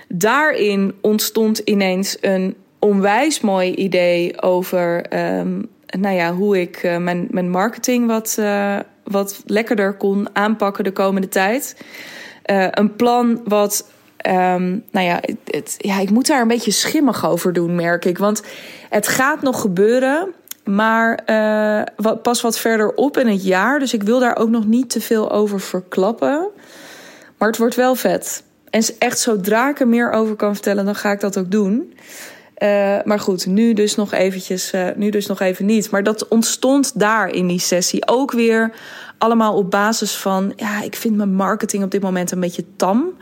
Daarin 0.08 0.94
ontstond 1.02 1.58
ineens 1.58 2.18
een 2.22 2.56
onwijs 2.82 3.42
mooi 3.42 3.74
idee 3.74 4.42
over 4.42 5.14
um, 5.40 5.70
nou 6.00 6.16
ja, 6.16 6.34
hoe 6.34 6.62
ik 6.62 6.84
uh, 6.84 6.98
mijn, 6.98 7.28
mijn 7.30 7.50
marketing 7.50 8.08
wat, 8.08 8.36
uh, 8.40 8.80
wat 9.04 9.44
lekkerder 9.46 9.94
kon 9.94 10.30
aanpakken 10.34 10.84
de 10.84 10.92
komende 10.92 11.28
tijd. 11.28 11.76
Uh, 12.46 12.68
een 12.72 12.96
plan 12.96 13.42
wat. 13.44 13.90
Um, 14.28 14.84
nou 14.92 15.06
ja, 15.06 15.20
het, 15.46 15.76
ja, 15.78 16.00
ik 16.00 16.10
moet 16.10 16.28
daar 16.28 16.42
een 16.42 16.48
beetje 16.48 16.72
schimmig 16.72 17.26
over 17.26 17.54
doen, 17.54 17.76
merk 17.76 18.06
ik. 18.06 18.18
Want 18.18 18.42
het 18.90 19.08
gaat 19.08 19.42
nog 19.42 19.62
gebeuren, 19.62 20.28
maar 20.64 21.24
pas 22.22 22.42
wat 22.42 22.60
verder 22.60 22.94
op 22.94 23.18
in 23.18 23.28
het 23.28 23.44
jaar. 23.44 23.80
Dus 23.80 23.94
ik 23.94 24.04
wil 24.04 24.20
daar 24.20 24.38
ook 24.38 24.50
nog 24.50 24.66
niet 24.66 24.90
te 24.90 25.02
veel 25.02 25.32
over 25.32 25.60
verklappen. 25.60 26.48
Maar 27.38 27.48
het 27.48 27.58
wordt 27.58 27.76
wel 27.76 27.96
vet. 27.96 28.44
En 28.70 28.84
echt 29.00 29.20
zodra 29.20 29.70
ik 29.70 29.80
er 29.80 29.88
meer 29.88 30.12
over 30.12 30.36
kan 30.36 30.54
vertellen, 30.54 30.86
dan 30.86 30.96
ga 30.96 31.12
ik 31.12 31.20
dat 31.20 31.38
ook 31.38 31.52
doen. 31.52 31.94
Uh, 32.64 32.98
maar 33.04 33.20
goed, 33.20 33.46
nu 33.46 33.74
dus 33.74 33.96
nog 33.96 34.14
eventjes, 34.14 34.74
uh, 34.74 34.88
nu 34.96 35.10
dus 35.10 35.26
nog 35.26 35.40
even 35.40 35.66
niet. 35.66 35.90
Maar 35.90 36.04
dat 36.04 36.28
ontstond 36.28 37.00
daar 37.00 37.30
in 37.30 37.48
die 37.48 37.60
sessie 37.60 38.08
ook 38.08 38.32
weer 38.32 38.72
allemaal 39.18 39.56
op 39.56 39.72
basis 39.72 40.16
van, 40.16 40.54
ja, 40.56 40.82
ik 40.82 40.96
vind 40.96 41.16
mijn 41.16 41.34
marketing 41.34 41.84
op 41.84 41.92
dit 41.92 42.02
moment 42.02 42.32
een 42.32 42.40
beetje 42.40 42.66
tam. 42.76 43.18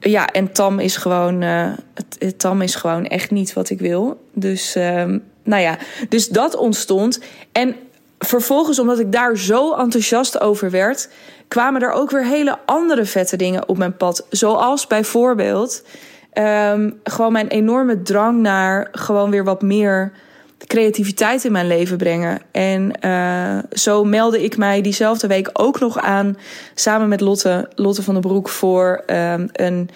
Ja, 0.00 0.26
en 0.26 0.52
tam 0.52 0.78
is 0.78 0.96
gewoon, 0.96 1.40
het, 1.40 2.16
het, 2.18 2.38
tam 2.38 2.62
is 2.62 2.74
gewoon 2.74 3.06
echt 3.06 3.30
niet 3.30 3.52
wat 3.52 3.70
ik 3.70 3.78
wil. 3.78 4.24
Dus, 4.34 4.74
ehm, 4.74 5.18
nou 5.44 5.62
ja, 5.62 5.78
dus 6.08 6.28
dat 6.28 6.56
ontstond. 6.56 7.20
En 7.52 7.76
vervolgens, 8.18 8.78
omdat 8.78 8.98
ik 8.98 9.12
daar 9.12 9.38
zo 9.38 9.74
enthousiast 9.74 10.40
over 10.40 10.70
werd, 10.70 11.08
kwamen 11.48 11.82
er 11.82 11.92
ook 11.92 12.10
weer 12.10 12.26
hele 12.26 12.58
andere 12.66 13.04
vette 13.04 13.36
dingen 13.36 13.68
op 13.68 13.78
mijn 13.78 13.96
pad. 13.96 14.26
Zoals 14.30 14.86
bijvoorbeeld 14.86 15.82
Um, 16.38 17.00
gewoon 17.04 17.32
mijn 17.32 17.48
enorme 17.48 18.02
drang 18.02 18.40
naar 18.40 18.88
gewoon 18.92 19.30
weer 19.30 19.44
wat 19.44 19.62
meer 19.62 20.12
creativiteit 20.66 21.44
in 21.44 21.52
mijn 21.52 21.66
leven 21.66 21.96
brengen. 21.96 22.40
En 22.50 22.92
uh, 23.04 23.58
zo 23.72 24.04
meldde 24.04 24.42
ik 24.42 24.56
mij 24.56 24.80
diezelfde 24.80 25.26
week 25.26 25.50
ook 25.52 25.80
nog 25.80 25.98
aan, 25.98 26.36
samen 26.74 27.08
met 27.08 27.20
Lotte, 27.20 27.68
Lotte 27.74 28.02
van 28.02 28.14
den 28.14 28.22
Broek, 28.22 28.48
voor 28.48 29.02
um, 29.06 29.48
een 29.52 29.88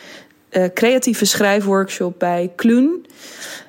uh, 0.50 0.64
creatieve 0.74 1.24
schrijfworkshop 1.24 2.18
bij 2.18 2.52
Kloen. 2.56 3.06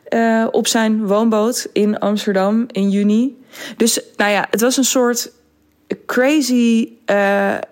Uh, 0.09 0.47
op 0.51 0.67
zijn 0.67 1.05
woonboot 1.05 1.67
in 1.73 1.99
Amsterdam 1.99 2.65
in 2.71 2.89
juni. 2.89 3.37
Dus 3.77 4.01
nou 4.15 4.31
ja, 4.31 4.47
het 4.49 4.61
was 4.61 4.77
een 4.77 4.83
soort 4.83 5.31
crazy, 6.05 6.89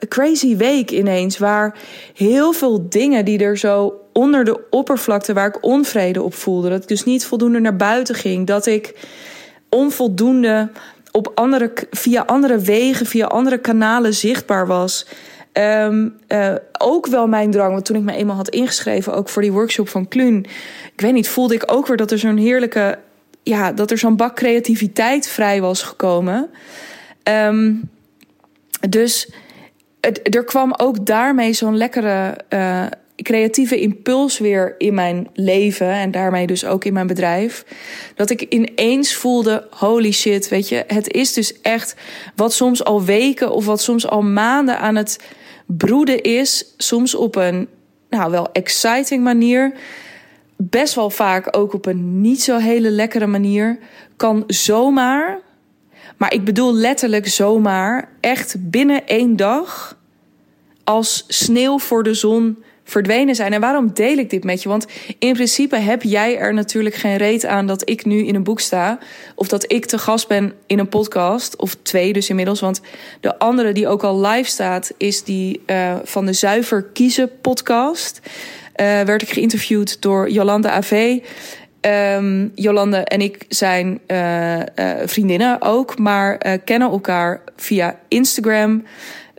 crazy 0.08 0.58
week 0.58 0.92
ineens. 0.92 1.38
Waar 1.38 1.78
heel 2.14 2.52
veel 2.52 2.90
dingen 2.90 3.25
die 3.25 3.40
er 3.40 3.58
zo 3.58 4.00
onder 4.18 4.44
de 4.44 4.70
oppervlakte, 4.70 5.34
waar 5.34 5.48
ik 5.48 5.64
onvrede 5.64 6.22
op 6.22 6.34
voelde. 6.34 6.70
Dat 6.70 6.82
ik 6.82 6.88
dus 6.88 7.04
niet 7.04 7.26
voldoende 7.26 7.60
naar 7.60 7.76
buiten 7.76 8.16
ging. 8.16 8.48
Dat 8.48 8.66
ik 8.66 9.08
onvoldoende 9.70 10.70
op 11.12 11.32
andere, 11.36 11.74
via 11.92 12.22
andere 12.22 12.60
wegen, 12.60 13.06
via 13.06 13.26
andere 13.26 13.58
kanalen 13.58 14.14
zichtbaar 14.14 14.68
was. 14.68 15.08
Um, 15.54 16.16
uh, 16.28 16.56
ook 16.80 17.08
wel 17.08 17.28
mijn 17.28 17.52
drang, 17.52 17.72
want 17.72 17.86
toen 17.86 17.96
ik 17.96 18.02
me 18.02 18.16
eenmaal 18.16 18.36
had 18.36 18.50
ingeschreven, 18.50 19.14
ook 19.14 19.30
voor 19.30 19.42
die 19.42 19.52
workshop 19.52 19.90
van 19.90 20.08
Kluun. 20.08 20.46
Ik 20.94 21.02
weet 21.02 21.14
niet, 21.14 21.30
voelde 21.30 21.54
ik 21.54 21.72
ook 21.72 21.88
weer 21.88 21.98
dat 21.98 22.12
er 22.12 22.20
zo'n 22.20 22.38
heerlijke, 22.38 22.98
ja, 23.44 23.72
dat 23.72 23.92
er 23.92 23.98
zo'n 23.98 24.16
bak 24.16 24.36
creativiteit 24.36 25.28
vrij 25.28 25.62
was 25.62 25.84
gekomen. 25.84 26.50
Um, 27.24 27.90
dus 28.90 29.32
er 30.24 30.44
kwam 30.44 30.74
ook 30.78 31.06
daarmee 31.06 31.54
zo'n 31.54 31.78
lekkere 31.78 32.38
uh, 32.50 32.86
creatieve 33.16 33.80
impuls 33.80 34.38
weer 34.38 34.76
in 34.78 34.94
mijn 34.94 35.28
leven 35.34 35.90
en 35.90 36.12
daarmee 36.12 36.48
dus 36.48 36.66
ook 36.66 36.86
in 36.86 36.94
mijn 36.94 37.08
bedrijf. 37.08 37.66
Dat 38.16 38.30
ik 38.30 38.42
ineens 38.42 39.16
voelde: 39.16 39.68
holy 39.70 40.12
shit, 40.12 40.48
weet 40.48 40.70
je, 40.70 40.84
het 40.88 41.14
is 41.14 41.34
dus 41.34 41.62
echt 41.62 41.96
wat 42.36 42.54
soms 42.54 42.84
al 42.84 43.04
weken 43.04 43.52
of 43.52 43.66
wat 43.66 43.82
soms 43.82 44.08
al 44.08 44.22
maanden 44.22 44.80
aan 44.80 44.96
het 44.96 45.20
broeden 45.66 46.22
is. 46.22 46.74
Soms 46.78 47.16
op 47.16 47.36
een, 47.36 47.68
nou 48.10 48.32
wel 48.32 48.52
exciting 48.52 49.24
manier. 49.24 49.74
best 50.58 50.96
wel 50.96 51.10
vaak 51.10 51.58
ook 51.58 51.74
op 51.74 51.86
een 51.86 52.22
niet 52.22 52.44
zo 52.44 52.58
hele 52.58 52.90
lekkere 52.90 53.28
manier, 53.28 53.80
kan 54.16 54.44
zomaar, 54.48 55.40
maar 56.18 56.34
ik 56.34 56.44
bedoel 56.44 56.74
letterlijk 56.74 57.28
zomaar, 57.28 58.10
echt 58.20 58.56
binnen 58.60 59.08
één 59.08 59.36
dag 59.36 59.98
als 60.84 61.26
sneeuw 61.28 61.80
voor 61.80 62.04
de 62.04 62.14
zon 62.14 62.64
verdwenen 62.86 63.36
zijn. 63.36 63.54
En 63.54 63.62
waarom 63.62 63.94
deel 63.94 64.18
ik 64.18 64.30
dit 64.30 64.44
met 64.44 64.63
je? 64.63 64.70
Want 64.70 64.86
in 65.20 65.34
principe 65.34 65.75
heb 65.75 66.04
jij 66.04 66.38
er 66.38 66.54
natuurlijk 66.54 66.96
geen 66.96 67.18
reet 67.18 67.46
aan 67.46 67.68
dat 67.68 67.89
ik 67.89 68.06
nu 68.06 68.25
in 68.25 68.36
een 68.36 68.44
boek 68.44 68.60
sta. 68.60 69.00
Of 69.36 69.48
dat 69.48 69.72
ik 69.72 69.86
te 69.86 69.98
gast 69.98 70.27
ben 70.27 70.54
in 70.65 70.80
een 70.80 70.89
podcast. 70.89 71.56
Of 71.56 71.75
twee 71.82 72.13
dus 72.13 72.30
inmiddels. 72.30 72.60
Want 72.60 72.82
de 73.20 73.39
andere 73.39 73.72
die 73.72 73.88
ook 73.88 74.04
al 74.04 74.22
live 74.22 74.50
staat, 74.50 74.94
is 74.98 75.24
die 75.24 75.62
uh, 75.68 75.96
van 76.04 76.25
de 76.25 76.34
Zuiver 76.34 76.84
Kiezen 76.84 77.30
podcast. 77.42 78.20
Uh, 78.24 79.01
werd 79.01 79.22
ik 79.22 79.30
geïnterviewd 79.30 80.01
door 80.01 80.30
Jolanda 80.30 80.70
AV. 80.70 81.18
Um, 81.82 82.51
Jolande 82.56 82.98
en 82.98 83.22
ik 83.22 83.46
zijn 83.50 84.00
uh, 84.08 84.60
vriendinnen 85.06 85.62
ook, 85.62 85.98
maar 86.00 86.60
kennen 86.63 86.89
elkaar 86.89 87.42
via 87.56 88.00
Instagram. 88.08 88.84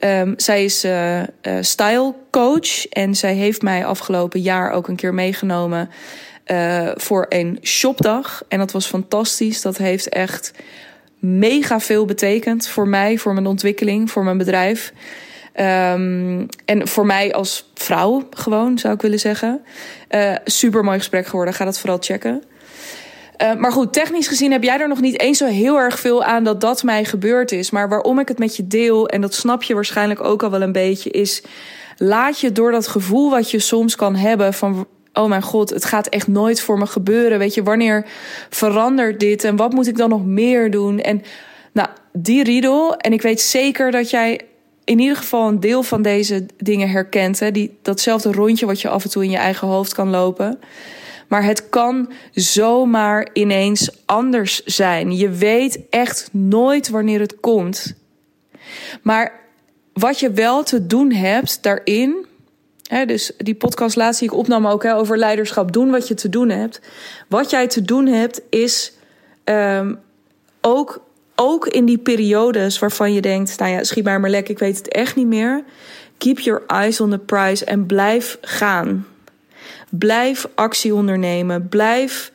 Um, 0.04 0.34
zij 0.36 0.64
is 0.64 0.84
uh, 0.84 1.22
style 1.60 2.14
coach 2.30 2.86
en 2.86 3.14
zij 3.14 3.34
heeft 3.34 3.62
mij 3.62 3.86
afgelopen 3.86 4.40
jaar 4.40 4.70
ook 4.70 4.88
een 4.88 4.96
keer 4.96 5.14
meegenomen 5.14 5.90
uh, 6.46 6.90
voor 6.94 7.26
een 7.28 7.58
shopdag. 7.62 8.44
En 8.48 8.58
dat 8.58 8.72
was 8.72 8.86
fantastisch. 8.86 9.62
Dat 9.62 9.76
heeft 9.76 10.08
echt 10.08 10.52
mega 11.18 11.80
veel 11.80 12.04
betekend 12.04 12.68
voor 12.68 12.88
mij, 12.88 13.18
voor 13.18 13.34
mijn 13.34 13.46
ontwikkeling, 13.46 14.10
voor 14.10 14.24
mijn 14.24 14.38
bedrijf. 14.38 14.92
Um, 15.60 16.46
en 16.64 16.88
voor 16.88 17.06
mij 17.06 17.34
als 17.34 17.70
vrouw 17.74 18.28
gewoon, 18.30 18.78
zou 18.78 18.94
ik 18.94 19.00
willen 19.00 19.18
zeggen. 19.18 19.60
super 20.44 20.84
mooi 20.84 20.98
gesprek 20.98 21.26
geworden. 21.26 21.54
Ga 21.54 21.64
dat 21.64 21.78
vooral 21.78 21.98
checken. 22.00 22.42
Uh, 23.42 23.54
maar 23.54 23.72
goed, 23.72 23.92
technisch 23.92 24.28
gezien 24.28 24.52
heb 24.52 24.62
jij 24.62 24.80
er 24.80 24.88
nog 24.88 25.00
niet 25.00 25.20
eens 25.20 25.38
zo 25.38 25.46
heel 25.46 25.76
erg 25.76 26.00
veel 26.00 26.24
aan 26.24 26.44
dat 26.44 26.60
dat 26.60 26.82
mij 26.82 27.04
gebeurd 27.04 27.52
is. 27.52 27.70
Maar 27.70 27.88
waarom 27.88 28.18
ik 28.18 28.28
het 28.28 28.38
met 28.38 28.56
je 28.56 28.66
deel, 28.66 29.08
en 29.08 29.20
dat 29.20 29.34
snap 29.34 29.62
je 29.62 29.74
waarschijnlijk 29.74 30.24
ook 30.24 30.42
al 30.42 30.50
wel 30.50 30.62
een 30.62 30.72
beetje, 30.72 31.10
is 31.10 31.42
laat 31.96 32.40
je 32.40 32.52
door 32.52 32.70
dat 32.70 32.88
gevoel 32.88 33.30
wat 33.30 33.50
je 33.50 33.58
soms 33.58 33.96
kan 33.96 34.16
hebben 34.16 34.54
van 34.54 34.86
oh 35.12 35.28
mijn 35.28 35.42
god, 35.42 35.70
het 35.70 35.84
gaat 35.84 36.06
echt 36.06 36.28
nooit 36.28 36.60
voor 36.60 36.78
me 36.78 36.86
gebeuren. 36.86 37.38
Weet 37.38 37.54
je, 37.54 37.62
wanneer 37.62 38.06
verandert 38.50 39.20
dit 39.20 39.44
en 39.44 39.56
wat 39.56 39.72
moet 39.72 39.86
ik 39.86 39.96
dan 39.96 40.08
nog 40.08 40.24
meer 40.24 40.70
doen? 40.70 41.00
En 41.00 41.22
nou, 41.72 41.88
die 42.12 42.42
riedel, 42.42 42.96
en 42.96 43.12
ik 43.12 43.22
weet 43.22 43.40
zeker 43.40 43.90
dat 43.90 44.10
jij 44.10 44.40
in 44.84 44.98
ieder 44.98 45.16
geval 45.16 45.48
een 45.48 45.60
deel 45.60 45.82
van 45.82 46.02
deze 46.02 46.46
dingen 46.56 46.88
herkent. 46.90 47.40
Hè? 47.40 47.50
Die, 47.50 47.78
datzelfde 47.82 48.32
rondje 48.32 48.66
wat 48.66 48.80
je 48.80 48.88
af 48.88 49.04
en 49.04 49.10
toe 49.10 49.24
in 49.24 49.30
je 49.30 49.36
eigen 49.36 49.68
hoofd 49.68 49.94
kan 49.94 50.10
lopen. 50.10 50.58
Maar 51.28 51.44
het 51.44 51.68
kan 51.68 52.12
zomaar 52.32 53.28
ineens 53.32 53.90
anders 54.04 54.64
zijn. 54.64 55.16
Je 55.16 55.28
weet 55.28 55.80
echt 55.90 56.28
nooit 56.32 56.88
wanneer 56.88 57.20
het 57.20 57.40
komt. 57.40 57.94
Maar 59.02 59.40
wat 59.92 60.20
je 60.20 60.30
wel 60.30 60.62
te 60.62 60.86
doen 60.86 61.12
hebt 61.12 61.62
daarin. 61.62 62.26
Hè, 62.82 63.04
dus 63.04 63.32
die 63.38 63.54
podcast 63.54 63.96
laatst 63.96 64.20
die 64.20 64.28
ik 64.28 64.36
opnam 64.36 64.66
ook 64.66 64.82
hè, 64.82 64.94
over 64.94 65.18
leiderschap. 65.18 65.72
Doen 65.72 65.90
wat 65.90 66.08
je 66.08 66.14
te 66.14 66.28
doen 66.28 66.48
hebt. 66.48 66.80
Wat 67.28 67.50
jij 67.50 67.66
te 67.66 67.82
doen 67.82 68.06
hebt 68.06 68.42
is 68.50 68.92
um, 69.44 69.98
ook, 70.60 71.04
ook 71.34 71.66
in 71.66 71.84
die 71.84 71.98
periodes 71.98 72.78
waarvan 72.78 73.12
je 73.12 73.20
denkt... 73.20 73.58
nou 73.58 73.70
ja, 73.70 73.84
schiet 73.84 74.04
maar 74.04 74.20
maar 74.20 74.30
lek, 74.30 74.48
ik 74.48 74.58
weet 74.58 74.76
het 74.76 74.88
echt 74.88 75.16
niet 75.16 75.26
meer. 75.26 75.64
Keep 76.18 76.38
your 76.38 76.62
eyes 76.66 77.00
on 77.00 77.10
the 77.10 77.18
prize 77.18 77.64
en 77.64 77.86
blijf 77.86 78.38
gaan. 78.40 79.06
Blijf 79.90 80.48
actie 80.54 80.94
ondernemen. 80.94 81.68
Blijf, 81.68 82.32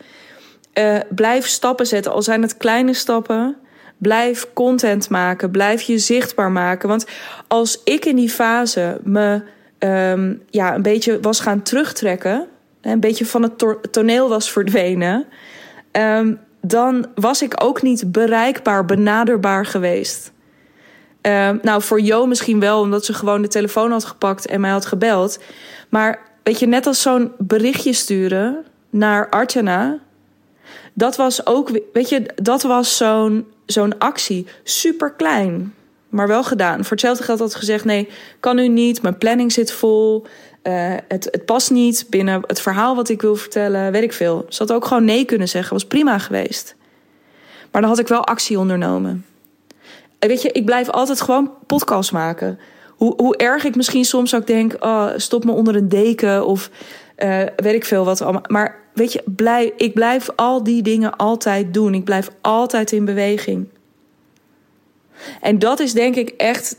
uh, 0.73 0.97
blijf 1.09 1.47
stappen 1.47 1.87
zetten. 1.87 2.11
Al 2.11 2.21
zijn 2.21 2.41
het 2.41 2.57
kleine 2.57 2.93
stappen. 2.93 3.55
Blijf 3.97 4.47
content 4.53 5.09
maken. 5.09 5.51
Blijf 5.51 5.81
je 5.81 5.97
zichtbaar 5.97 6.51
maken. 6.51 6.89
Want 6.89 7.05
als 7.47 7.81
ik 7.83 8.05
in 8.05 8.15
die 8.15 8.29
fase 8.29 8.99
me 9.03 9.41
um, 9.79 10.41
ja, 10.49 10.75
een 10.75 10.81
beetje 10.81 11.19
was 11.19 11.39
gaan 11.39 11.61
terugtrekken. 11.61 12.47
Een 12.81 12.99
beetje 12.99 13.25
van 13.25 13.43
het 13.43 13.77
toneel 13.91 14.29
was 14.29 14.51
verdwenen. 14.51 15.25
Um, 15.91 16.39
dan 16.61 17.07
was 17.15 17.41
ik 17.41 17.63
ook 17.63 17.81
niet 17.81 18.11
bereikbaar, 18.11 18.85
benaderbaar 18.85 19.65
geweest. 19.65 20.31
Um, 21.21 21.59
nou, 21.61 21.81
voor 21.81 22.01
Jo 22.01 22.25
misschien 22.25 22.59
wel, 22.59 22.79
omdat 22.79 23.05
ze 23.05 23.13
gewoon 23.13 23.41
de 23.41 23.47
telefoon 23.47 23.91
had 23.91 24.05
gepakt 24.05 24.45
en 24.45 24.61
mij 24.61 24.71
had 24.71 24.85
gebeld. 24.85 25.39
Maar 25.89 26.19
weet 26.43 26.59
je, 26.59 26.67
net 26.67 26.87
als 26.87 27.01
zo'n 27.01 27.31
berichtje 27.37 27.93
sturen 27.93 28.65
naar 28.89 29.29
Artjana. 29.29 29.99
Dat 30.93 31.15
was 31.15 31.45
ook, 31.45 31.81
weet 31.93 32.09
je, 32.09 32.25
dat 32.35 32.61
was 32.61 32.97
zo'n 32.97 33.47
zo'n 33.65 33.97
actie. 33.97 34.47
Super 34.63 35.11
klein, 35.11 35.73
maar 36.09 36.27
wel 36.27 36.43
gedaan. 36.43 36.81
Voor 36.81 36.91
hetzelfde 36.91 37.23
geld 37.23 37.39
had 37.39 37.55
gezegd: 37.55 37.85
nee, 37.85 38.09
kan 38.39 38.57
u 38.57 38.67
niet, 38.67 39.01
mijn 39.01 39.17
planning 39.17 39.51
zit 39.51 39.71
vol. 39.71 40.25
Uh, 40.63 40.93
het, 41.07 41.27
het 41.31 41.45
past 41.45 41.71
niet 41.71 42.05
binnen 42.09 42.41
het 42.47 42.61
verhaal 42.61 42.95
wat 42.95 43.09
ik 43.09 43.21
wil 43.21 43.35
vertellen, 43.35 43.91
weet 43.91 44.03
ik 44.03 44.13
veel. 44.13 44.45
Ze 44.49 44.63
had 44.63 44.71
ook 44.71 44.85
gewoon 44.85 45.05
nee 45.05 45.25
kunnen 45.25 45.49
zeggen, 45.49 45.73
was 45.73 45.85
prima 45.85 46.17
geweest. 46.17 46.75
Maar 47.71 47.81
dan 47.81 47.89
had 47.89 47.99
ik 47.99 48.07
wel 48.07 48.25
actie 48.25 48.59
ondernomen. 48.59 49.25
Weet 50.19 50.41
je, 50.41 50.51
ik 50.51 50.65
blijf 50.65 50.89
altijd 50.89 51.21
gewoon 51.21 51.51
podcast 51.67 52.11
maken 52.11 52.59
hoe, 53.01 53.13
hoe 53.17 53.37
erg 53.37 53.63
ik 53.63 53.75
misschien 53.75 54.05
soms 54.05 54.35
ook 54.35 54.47
denk: 54.47 54.75
oh, 54.79 55.09
stop 55.15 55.43
me 55.43 55.51
onder 55.51 55.75
een 55.75 55.89
deken 55.89 56.45
of 56.45 56.69
uh, 57.17 57.41
weet 57.55 57.73
ik 57.73 57.85
veel 57.85 58.05
wat 58.05 58.21
allemaal. 58.21 58.43
Maar 58.47 58.79
weet 58.93 59.13
je, 59.13 59.73
ik 59.77 59.93
blijf 59.93 60.29
al 60.35 60.63
die 60.63 60.81
dingen 60.81 61.15
altijd 61.15 61.73
doen. 61.73 61.93
Ik 61.93 62.03
blijf 62.03 62.29
altijd 62.41 62.91
in 62.91 63.05
beweging. 63.05 63.67
En 65.41 65.59
dat 65.59 65.79
is 65.79 65.93
denk 65.93 66.15
ik 66.15 66.29
echt 66.29 66.77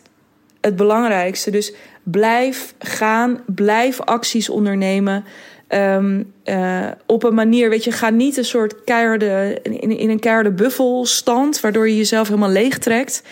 het 0.60 0.76
belangrijkste. 0.76 1.50
Dus 1.50 1.74
blijf 2.02 2.74
gaan, 2.78 3.40
blijf 3.46 4.00
acties 4.00 4.48
ondernemen. 4.48 5.24
Um, 5.68 6.32
uh, 6.44 6.88
op 7.06 7.22
een 7.22 7.34
manier, 7.34 7.70
weet 7.70 7.84
je, 7.84 7.92
ga 7.92 8.10
niet 8.10 8.36
een 8.36 8.44
soort 8.44 8.84
keiharde, 8.84 9.58
in, 9.62 9.98
in 9.98 10.10
een 10.10 10.20
keiharde 10.20 10.52
buffelstand, 10.52 11.60
waardoor 11.60 11.88
je 11.88 11.96
jezelf 11.96 12.28
helemaal 12.28 12.50
leeg 12.50 12.78
trekt. 12.78 13.22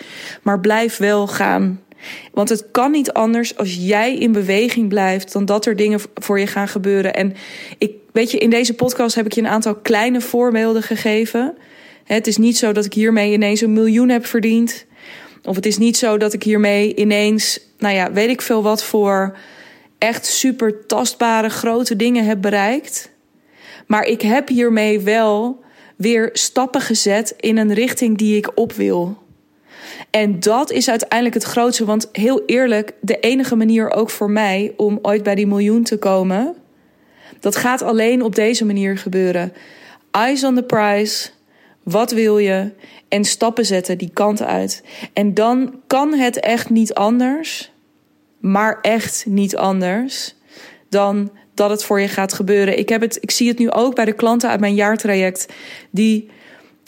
Maar 0.41 0.59
blijf 0.59 0.97
wel 0.97 1.27
gaan. 1.27 1.81
Want 2.33 2.49
het 2.49 2.65
kan 2.71 2.91
niet 2.91 3.11
anders 3.11 3.57
als 3.57 3.75
jij 3.75 4.17
in 4.17 4.31
beweging 4.31 4.89
blijft 4.89 5.33
dan 5.33 5.45
dat 5.45 5.65
er 5.65 5.75
dingen 5.75 5.99
voor 6.13 6.39
je 6.39 6.47
gaan 6.47 6.67
gebeuren. 6.67 7.13
En 7.13 7.33
ik 7.77 7.91
weet 8.11 8.31
je, 8.31 8.37
in 8.37 8.49
deze 8.49 8.73
podcast 8.73 9.15
heb 9.15 9.25
ik 9.25 9.33
je 9.33 9.41
een 9.41 9.47
aantal 9.47 9.75
kleine 9.75 10.21
voorbeelden 10.21 10.83
gegeven. 10.83 11.57
Het 12.03 12.27
is 12.27 12.37
niet 12.37 12.57
zo 12.57 12.71
dat 12.71 12.85
ik 12.85 12.93
hiermee 12.93 13.33
ineens 13.33 13.61
een 13.61 13.73
miljoen 13.73 14.09
heb 14.09 14.25
verdiend. 14.25 14.85
Of 15.43 15.55
het 15.55 15.65
is 15.65 15.77
niet 15.77 15.97
zo 15.97 16.17
dat 16.17 16.33
ik 16.33 16.43
hiermee 16.43 16.95
ineens, 16.95 17.59
nou 17.77 17.95
ja, 17.95 18.11
weet 18.11 18.29
ik 18.29 18.41
veel 18.41 18.63
wat 18.63 18.83
voor 18.83 19.37
echt 19.97 20.25
super 20.25 20.85
tastbare 20.85 21.49
grote 21.49 21.95
dingen 21.95 22.25
heb 22.25 22.41
bereikt. 22.41 23.11
Maar 23.87 24.03
ik 24.03 24.21
heb 24.21 24.47
hiermee 24.47 24.99
wel 24.99 25.63
weer 25.95 26.29
stappen 26.33 26.81
gezet 26.81 27.33
in 27.37 27.57
een 27.57 27.73
richting 27.73 28.17
die 28.17 28.37
ik 28.37 28.51
op 28.55 28.73
wil. 28.73 29.17
En 30.09 30.39
dat 30.39 30.71
is 30.71 30.89
uiteindelijk 30.89 31.33
het 31.33 31.43
grootste. 31.43 31.85
Want 31.85 32.09
heel 32.11 32.45
eerlijk, 32.45 32.93
de 33.01 33.19
enige 33.19 33.55
manier 33.55 33.91
ook 33.91 34.09
voor 34.09 34.29
mij 34.29 34.73
om 34.77 34.99
ooit 35.01 35.23
bij 35.23 35.35
die 35.35 35.47
miljoen 35.47 35.83
te 35.83 35.97
komen. 35.97 36.55
Dat 37.39 37.55
gaat 37.55 37.81
alleen 37.81 38.23
op 38.23 38.35
deze 38.35 38.65
manier 38.65 38.97
gebeuren. 38.97 39.53
Eyes 40.11 40.43
on 40.43 40.55
the 40.55 40.63
prize. 40.63 41.29
Wat 41.83 42.11
wil 42.11 42.37
je? 42.37 42.71
En 43.07 43.23
stappen 43.23 43.65
zetten 43.65 43.97
die 43.97 44.11
kant 44.13 44.41
uit. 44.41 44.83
En 45.13 45.33
dan 45.33 45.75
kan 45.87 46.13
het 46.13 46.39
echt 46.39 46.69
niet 46.69 46.93
anders. 46.93 47.71
Maar 48.39 48.79
echt 48.81 49.25
niet 49.27 49.55
anders. 49.55 50.35
Dan 50.89 51.31
dat 51.53 51.69
het 51.69 51.83
voor 51.83 51.99
je 51.99 52.07
gaat 52.07 52.33
gebeuren. 52.33 52.77
Ik, 52.77 52.89
heb 52.89 53.01
het, 53.01 53.17
ik 53.21 53.31
zie 53.31 53.47
het 53.47 53.57
nu 53.57 53.71
ook 53.71 53.95
bij 53.95 54.05
de 54.05 54.13
klanten 54.13 54.49
uit 54.49 54.59
mijn 54.59 54.75
jaartraject. 54.75 55.53
Die 55.89 56.29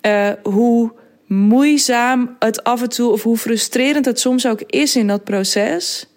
uh, 0.06 0.30
hoe 0.44 0.92
moeizaam 1.34 2.36
het 2.40 2.64
af 2.64 2.82
en 2.82 2.90
toe, 2.90 3.12
of 3.12 3.24
hoe 3.24 3.38
frustrerend 3.38 4.06
het 4.06 4.20
soms 4.20 4.48
ook 4.48 4.62
is 4.68 4.96
in 4.96 5.08
dat 5.08 5.24
proces. 5.24 6.08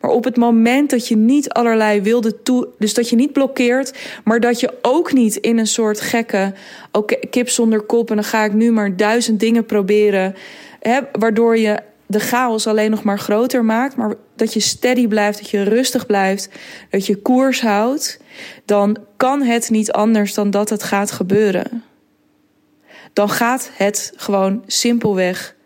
Maar 0.00 0.10
op 0.10 0.24
het 0.24 0.36
moment 0.36 0.90
dat 0.90 1.08
je 1.08 1.16
niet 1.16 1.48
allerlei 1.48 2.00
wilde 2.00 2.42
toe, 2.42 2.68
dus 2.78 2.94
dat 2.94 3.08
je 3.08 3.16
niet 3.16 3.32
blokkeert, 3.32 3.98
maar 4.24 4.40
dat 4.40 4.60
je 4.60 4.74
ook 4.82 5.12
niet 5.12 5.36
in 5.36 5.58
een 5.58 5.66
soort 5.66 6.00
gekke, 6.00 6.52
oké, 6.92 7.14
kip 7.14 7.48
zonder 7.48 7.80
kop 7.80 8.10
en 8.10 8.16
dan 8.16 8.24
ga 8.24 8.44
ik 8.44 8.52
nu 8.52 8.72
maar 8.72 8.96
duizend 8.96 9.40
dingen 9.40 9.66
proberen, 9.66 10.34
hè, 10.80 11.00
waardoor 11.12 11.58
je 11.58 11.78
de 12.06 12.20
chaos 12.20 12.66
alleen 12.66 12.90
nog 12.90 13.02
maar 13.02 13.18
groter 13.18 13.64
maakt, 13.64 13.96
maar 13.96 14.14
dat 14.36 14.52
je 14.52 14.60
steady 14.60 15.08
blijft, 15.08 15.38
dat 15.38 15.50
je 15.50 15.62
rustig 15.62 16.06
blijft, 16.06 16.48
dat 16.90 17.06
je 17.06 17.16
koers 17.16 17.60
houdt, 17.60 18.20
dan 18.64 18.96
kan 19.16 19.42
het 19.42 19.70
niet 19.70 19.92
anders 19.92 20.34
dan 20.34 20.50
dat 20.50 20.68
het 20.68 20.82
gaat 20.82 21.10
gebeuren 21.10 21.82
dan 23.12 23.30
gaat 23.30 23.70
het 23.74 24.12
gewoon 24.16 24.62
simpelweg. 24.66 25.56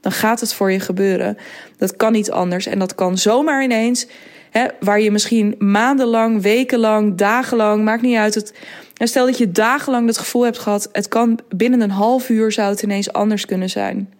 Dan 0.00 0.12
gaat 0.12 0.40
het 0.40 0.54
voor 0.54 0.72
je 0.72 0.80
gebeuren. 0.80 1.36
Dat 1.76 1.96
kan 1.96 2.12
niet 2.12 2.30
anders. 2.30 2.66
En 2.66 2.78
dat 2.78 2.94
kan 2.94 3.18
zomaar 3.18 3.62
ineens 3.62 4.06
Hè, 4.50 4.66
waar 4.80 5.00
je 5.00 5.10
misschien 5.10 5.54
maandenlang, 5.58 6.42
wekenlang, 6.42 7.14
dagenlang, 7.14 7.84
maakt 7.84 8.02
niet 8.02 8.16
uit. 8.16 8.34
Het, 8.34 8.54
stel 8.94 9.26
dat 9.26 9.38
je 9.38 9.50
dagenlang 9.50 10.06
het 10.06 10.18
gevoel 10.18 10.44
hebt 10.44 10.58
gehad, 10.58 10.88
het 10.92 11.08
kan 11.08 11.38
binnen 11.48 11.80
een 11.80 11.90
half 11.90 12.28
uur 12.28 12.52
zou 12.52 12.70
het 12.70 12.82
ineens 12.82 13.12
anders 13.12 13.46
kunnen 13.46 13.70
zijn. 13.70 14.12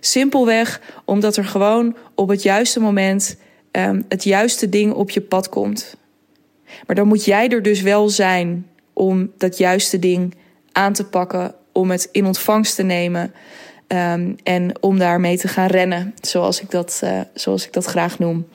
Simpelweg 0.00 0.80
omdat 1.04 1.36
er 1.36 1.44
gewoon 1.44 1.96
op 2.14 2.28
het 2.28 2.42
juiste 2.42 2.80
moment 2.80 3.36
um, 3.72 4.04
het 4.08 4.24
juiste 4.24 4.68
ding 4.68 4.92
op 4.92 5.10
je 5.10 5.20
pad 5.20 5.48
komt. 5.48 5.96
Maar 6.86 6.96
dan 6.96 7.06
moet 7.06 7.24
jij 7.24 7.48
er 7.48 7.62
dus 7.62 7.80
wel 7.80 8.08
zijn 8.08 8.66
om 8.92 9.32
dat 9.36 9.58
juiste 9.58 9.98
ding 9.98 10.34
aan 10.72 10.92
te 10.92 11.04
pakken, 11.04 11.54
om 11.76 11.90
het 11.90 12.08
in 12.12 12.26
ontvangst 12.26 12.74
te 12.74 12.82
nemen 12.82 13.32
um, 13.88 14.36
en 14.42 14.72
om 14.80 14.98
daarmee 14.98 15.38
te 15.38 15.48
gaan 15.48 15.66
rennen, 15.66 16.14
zoals 16.20 16.60
ik 16.60 16.70
dat, 16.70 17.00
uh, 17.04 17.20
zoals 17.34 17.66
ik 17.66 17.72
dat 17.72 17.84
graag 17.84 18.18
noem. 18.18 18.46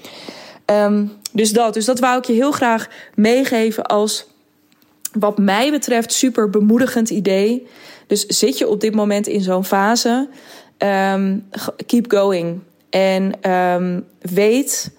Um, 0.65 1.11
dus 1.31 1.53
dat, 1.53 1.73
dus 1.73 1.85
dat 1.85 1.99
wou 1.99 2.17
ik 2.17 2.25
je 2.25 2.33
heel 2.33 2.51
graag 2.51 2.89
meegeven 3.15 3.85
als 3.85 4.25
wat 5.13 5.37
mij 5.37 5.71
betreft 5.71 6.13
super 6.13 6.49
bemoedigend 6.49 7.09
idee. 7.09 7.67
Dus 8.07 8.25
zit 8.25 8.57
je 8.57 8.67
op 8.67 8.81
dit 8.81 8.95
moment 8.95 9.27
in 9.27 9.41
zo'n 9.41 9.65
fase, 9.65 10.27
um, 10.77 11.47
keep 11.85 12.11
going. 12.11 12.59
En 12.89 13.33
weet 14.19 14.91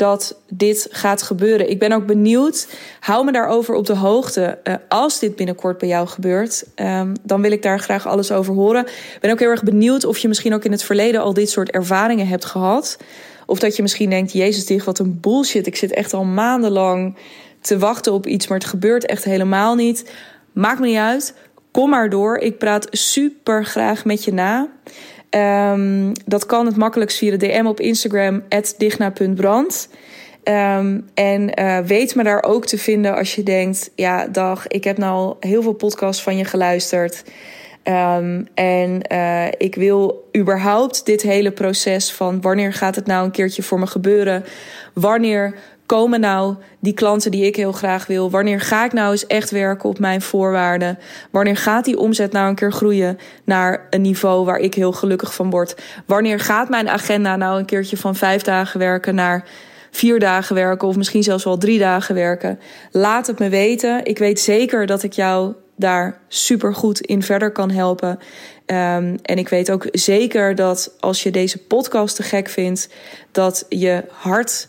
dat 0.00 0.40
dit 0.48 0.86
gaat 0.90 1.22
gebeuren. 1.22 1.70
Ik 1.70 1.78
ben 1.78 1.92
ook 1.92 2.06
benieuwd. 2.06 2.68
Hou 3.00 3.24
me 3.24 3.32
daarover 3.32 3.74
op 3.74 3.86
de 3.86 3.96
hoogte. 3.96 4.58
Uh, 4.64 4.74
als 4.88 5.18
dit 5.18 5.36
binnenkort 5.36 5.78
bij 5.78 5.88
jou 5.88 6.08
gebeurt, 6.08 6.64
um, 6.76 7.12
dan 7.22 7.42
wil 7.42 7.50
ik 7.50 7.62
daar 7.62 7.80
graag 7.80 8.06
alles 8.06 8.32
over 8.32 8.54
horen. 8.54 8.86
Ik 8.86 9.18
ben 9.20 9.30
ook 9.30 9.38
heel 9.38 9.48
erg 9.48 9.62
benieuwd 9.62 10.04
of 10.04 10.18
je 10.18 10.28
misschien 10.28 10.54
ook 10.54 10.64
in 10.64 10.72
het 10.72 10.82
verleden 10.82 11.20
al 11.20 11.34
dit 11.34 11.50
soort 11.50 11.70
ervaringen 11.70 12.26
hebt 12.26 12.44
gehad. 12.44 12.98
Of 13.46 13.58
dat 13.58 13.76
je 13.76 13.82
misschien 13.82 14.10
denkt: 14.10 14.32
Jezus, 14.32 14.66
dit 14.66 14.84
wat 14.84 14.98
een 14.98 15.20
bullshit. 15.20 15.66
Ik 15.66 15.76
zit 15.76 15.92
echt 15.92 16.12
al 16.12 16.24
maandenlang 16.24 17.16
te 17.60 17.78
wachten 17.78 18.12
op 18.12 18.26
iets, 18.26 18.46
maar 18.46 18.58
het 18.58 18.66
gebeurt 18.66 19.06
echt 19.06 19.24
helemaal 19.24 19.74
niet. 19.74 20.12
Maakt 20.52 20.80
me 20.80 20.86
niet 20.86 20.96
uit. 20.96 21.34
Kom 21.70 21.90
maar 21.90 22.10
door. 22.10 22.36
Ik 22.36 22.58
praat 22.58 22.86
super 22.90 23.64
graag 23.64 24.04
met 24.04 24.24
je 24.24 24.32
na. 24.32 24.68
Um, 25.30 26.12
dat 26.26 26.46
kan 26.46 26.66
het 26.66 26.76
makkelijkst 26.76 27.18
via 27.18 27.30
de 27.30 27.36
DM 27.36 27.66
op 27.66 27.80
Instagram, 27.80 28.42
digna.brand. 28.76 29.88
Um, 30.44 31.08
en 31.14 31.60
uh, 31.60 31.78
weet 31.78 32.14
me 32.14 32.22
daar 32.22 32.42
ook 32.42 32.66
te 32.66 32.78
vinden 32.78 33.16
als 33.16 33.34
je 33.34 33.42
denkt: 33.42 33.90
ja, 33.94 34.26
dag, 34.26 34.66
ik 34.66 34.84
heb 34.84 34.98
nou 34.98 35.12
al 35.12 35.36
heel 35.40 35.62
veel 35.62 35.72
podcasts 35.72 36.22
van 36.22 36.36
je 36.36 36.44
geluisterd. 36.44 37.24
Um, 37.84 38.46
en 38.54 39.00
uh, 39.12 39.46
ik 39.46 39.74
wil 39.74 40.28
überhaupt 40.36 41.06
dit 41.06 41.22
hele 41.22 41.50
proces 41.50 42.12
van 42.12 42.40
wanneer 42.40 42.72
gaat 42.72 42.96
het 42.96 43.06
nou 43.06 43.24
een 43.24 43.30
keertje 43.30 43.62
voor 43.62 43.78
me 43.78 43.86
gebeuren? 43.86 44.44
Wanneer 44.94 45.54
komen 45.90 46.20
nou 46.20 46.56
die 46.80 46.92
klanten 46.92 47.30
die 47.30 47.44
ik 47.44 47.56
heel 47.56 47.72
graag 47.72 48.06
wil? 48.06 48.30
Wanneer 48.30 48.60
ga 48.60 48.84
ik 48.84 48.92
nou 48.92 49.10
eens 49.10 49.26
echt 49.26 49.50
werken 49.50 49.88
op 49.88 49.98
mijn 49.98 50.22
voorwaarden? 50.22 50.98
Wanneer 51.30 51.56
gaat 51.56 51.84
die 51.84 51.98
omzet 51.98 52.32
nou 52.32 52.48
een 52.48 52.54
keer 52.54 52.72
groeien 52.72 53.18
naar 53.44 53.86
een 53.90 54.00
niveau 54.00 54.44
waar 54.44 54.58
ik 54.58 54.74
heel 54.74 54.92
gelukkig 54.92 55.34
van 55.34 55.50
word? 55.50 55.82
Wanneer 56.06 56.40
gaat 56.40 56.68
mijn 56.68 56.88
agenda 56.88 57.36
nou 57.36 57.58
een 57.58 57.64
keertje 57.64 57.96
van 57.96 58.16
vijf 58.16 58.42
dagen 58.42 58.78
werken 58.78 59.14
naar 59.14 59.44
vier 59.90 60.18
dagen 60.18 60.54
werken 60.54 60.88
of 60.88 60.96
misschien 60.96 61.22
zelfs 61.22 61.44
wel 61.44 61.58
drie 61.58 61.78
dagen 61.78 62.14
werken? 62.14 62.58
Laat 62.90 63.26
het 63.26 63.38
me 63.38 63.48
weten. 63.48 64.04
Ik 64.04 64.18
weet 64.18 64.40
zeker 64.40 64.86
dat 64.86 65.02
ik 65.02 65.12
jou 65.12 65.54
daar 65.76 66.20
super 66.28 66.74
goed 66.74 67.00
in 67.00 67.22
verder 67.22 67.52
kan 67.52 67.70
helpen. 67.70 68.18
Um, 68.66 69.18
en 69.22 69.38
ik 69.38 69.48
weet 69.48 69.70
ook 69.70 69.88
zeker 69.92 70.54
dat 70.54 70.94
als 71.00 71.22
je 71.22 71.30
deze 71.30 71.58
podcast 71.58 72.16
te 72.16 72.22
gek 72.22 72.48
vindt, 72.48 72.88
dat 73.32 73.66
je 73.68 74.04
hart 74.08 74.68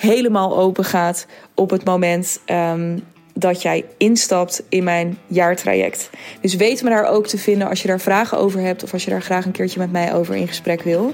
helemaal 0.00 0.58
open 0.58 0.84
gaat 0.84 1.26
op 1.54 1.70
het 1.70 1.84
moment 1.84 2.40
um, 2.46 3.02
dat 3.34 3.62
jij 3.62 3.84
instapt 3.96 4.62
in 4.68 4.84
mijn 4.84 5.18
jaartraject. 5.26 6.10
Dus 6.40 6.54
weet 6.54 6.82
me 6.82 6.90
daar 6.90 7.06
ook 7.06 7.26
te 7.26 7.38
vinden 7.38 7.68
als 7.68 7.82
je 7.82 7.88
daar 7.88 8.00
vragen 8.00 8.38
over 8.38 8.60
hebt 8.60 8.82
of 8.82 8.92
als 8.92 9.04
je 9.04 9.10
daar 9.10 9.22
graag 9.22 9.44
een 9.44 9.52
keertje 9.52 9.78
met 9.78 9.92
mij 9.92 10.14
over 10.14 10.34
in 10.34 10.48
gesprek 10.48 10.82
wil. 10.82 11.12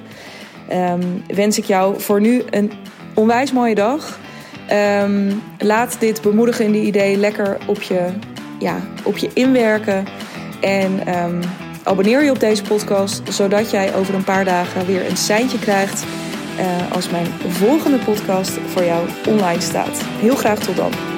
Um, 0.72 1.22
wens 1.35 1.59
ik 1.59 1.64
jou 1.64 2.01
voor 2.01 2.20
nu 2.20 2.42
een 2.51 2.72
onwijs 3.14 3.53
mooie 3.53 3.75
dag. 3.75 4.18
Um, 5.03 5.42
laat 5.59 5.96
dit 6.01 6.22
bemoedigende 6.22 6.81
idee 6.81 7.16
lekker 7.16 7.59
op 7.66 7.83
je, 7.83 8.09
ja, 8.59 8.81
op 9.05 9.16
je 9.16 9.31
inwerken. 9.35 10.05
En 10.61 11.01
abonneer 11.83 12.25
je 12.25 12.31
op 12.31 12.40
deze 12.40 12.62
podcast, 12.62 13.22
zodat 13.29 13.70
jij 13.70 13.94
over 13.94 14.14
een 14.14 14.25
paar 14.25 14.44
dagen 14.44 14.87
weer 14.87 15.11
een 15.11 15.16
seintje 15.16 15.59
krijgt 15.59 16.05
als 16.92 17.11
mijn 17.11 17.27
volgende 17.49 17.99
podcast 17.99 18.51
voor 18.66 18.85
jou 18.85 19.09
online 19.29 19.61
staat. 19.61 20.03
Heel 20.03 20.37
graag 20.37 20.59
tot 20.59 20.77
dan. 20.77 21.16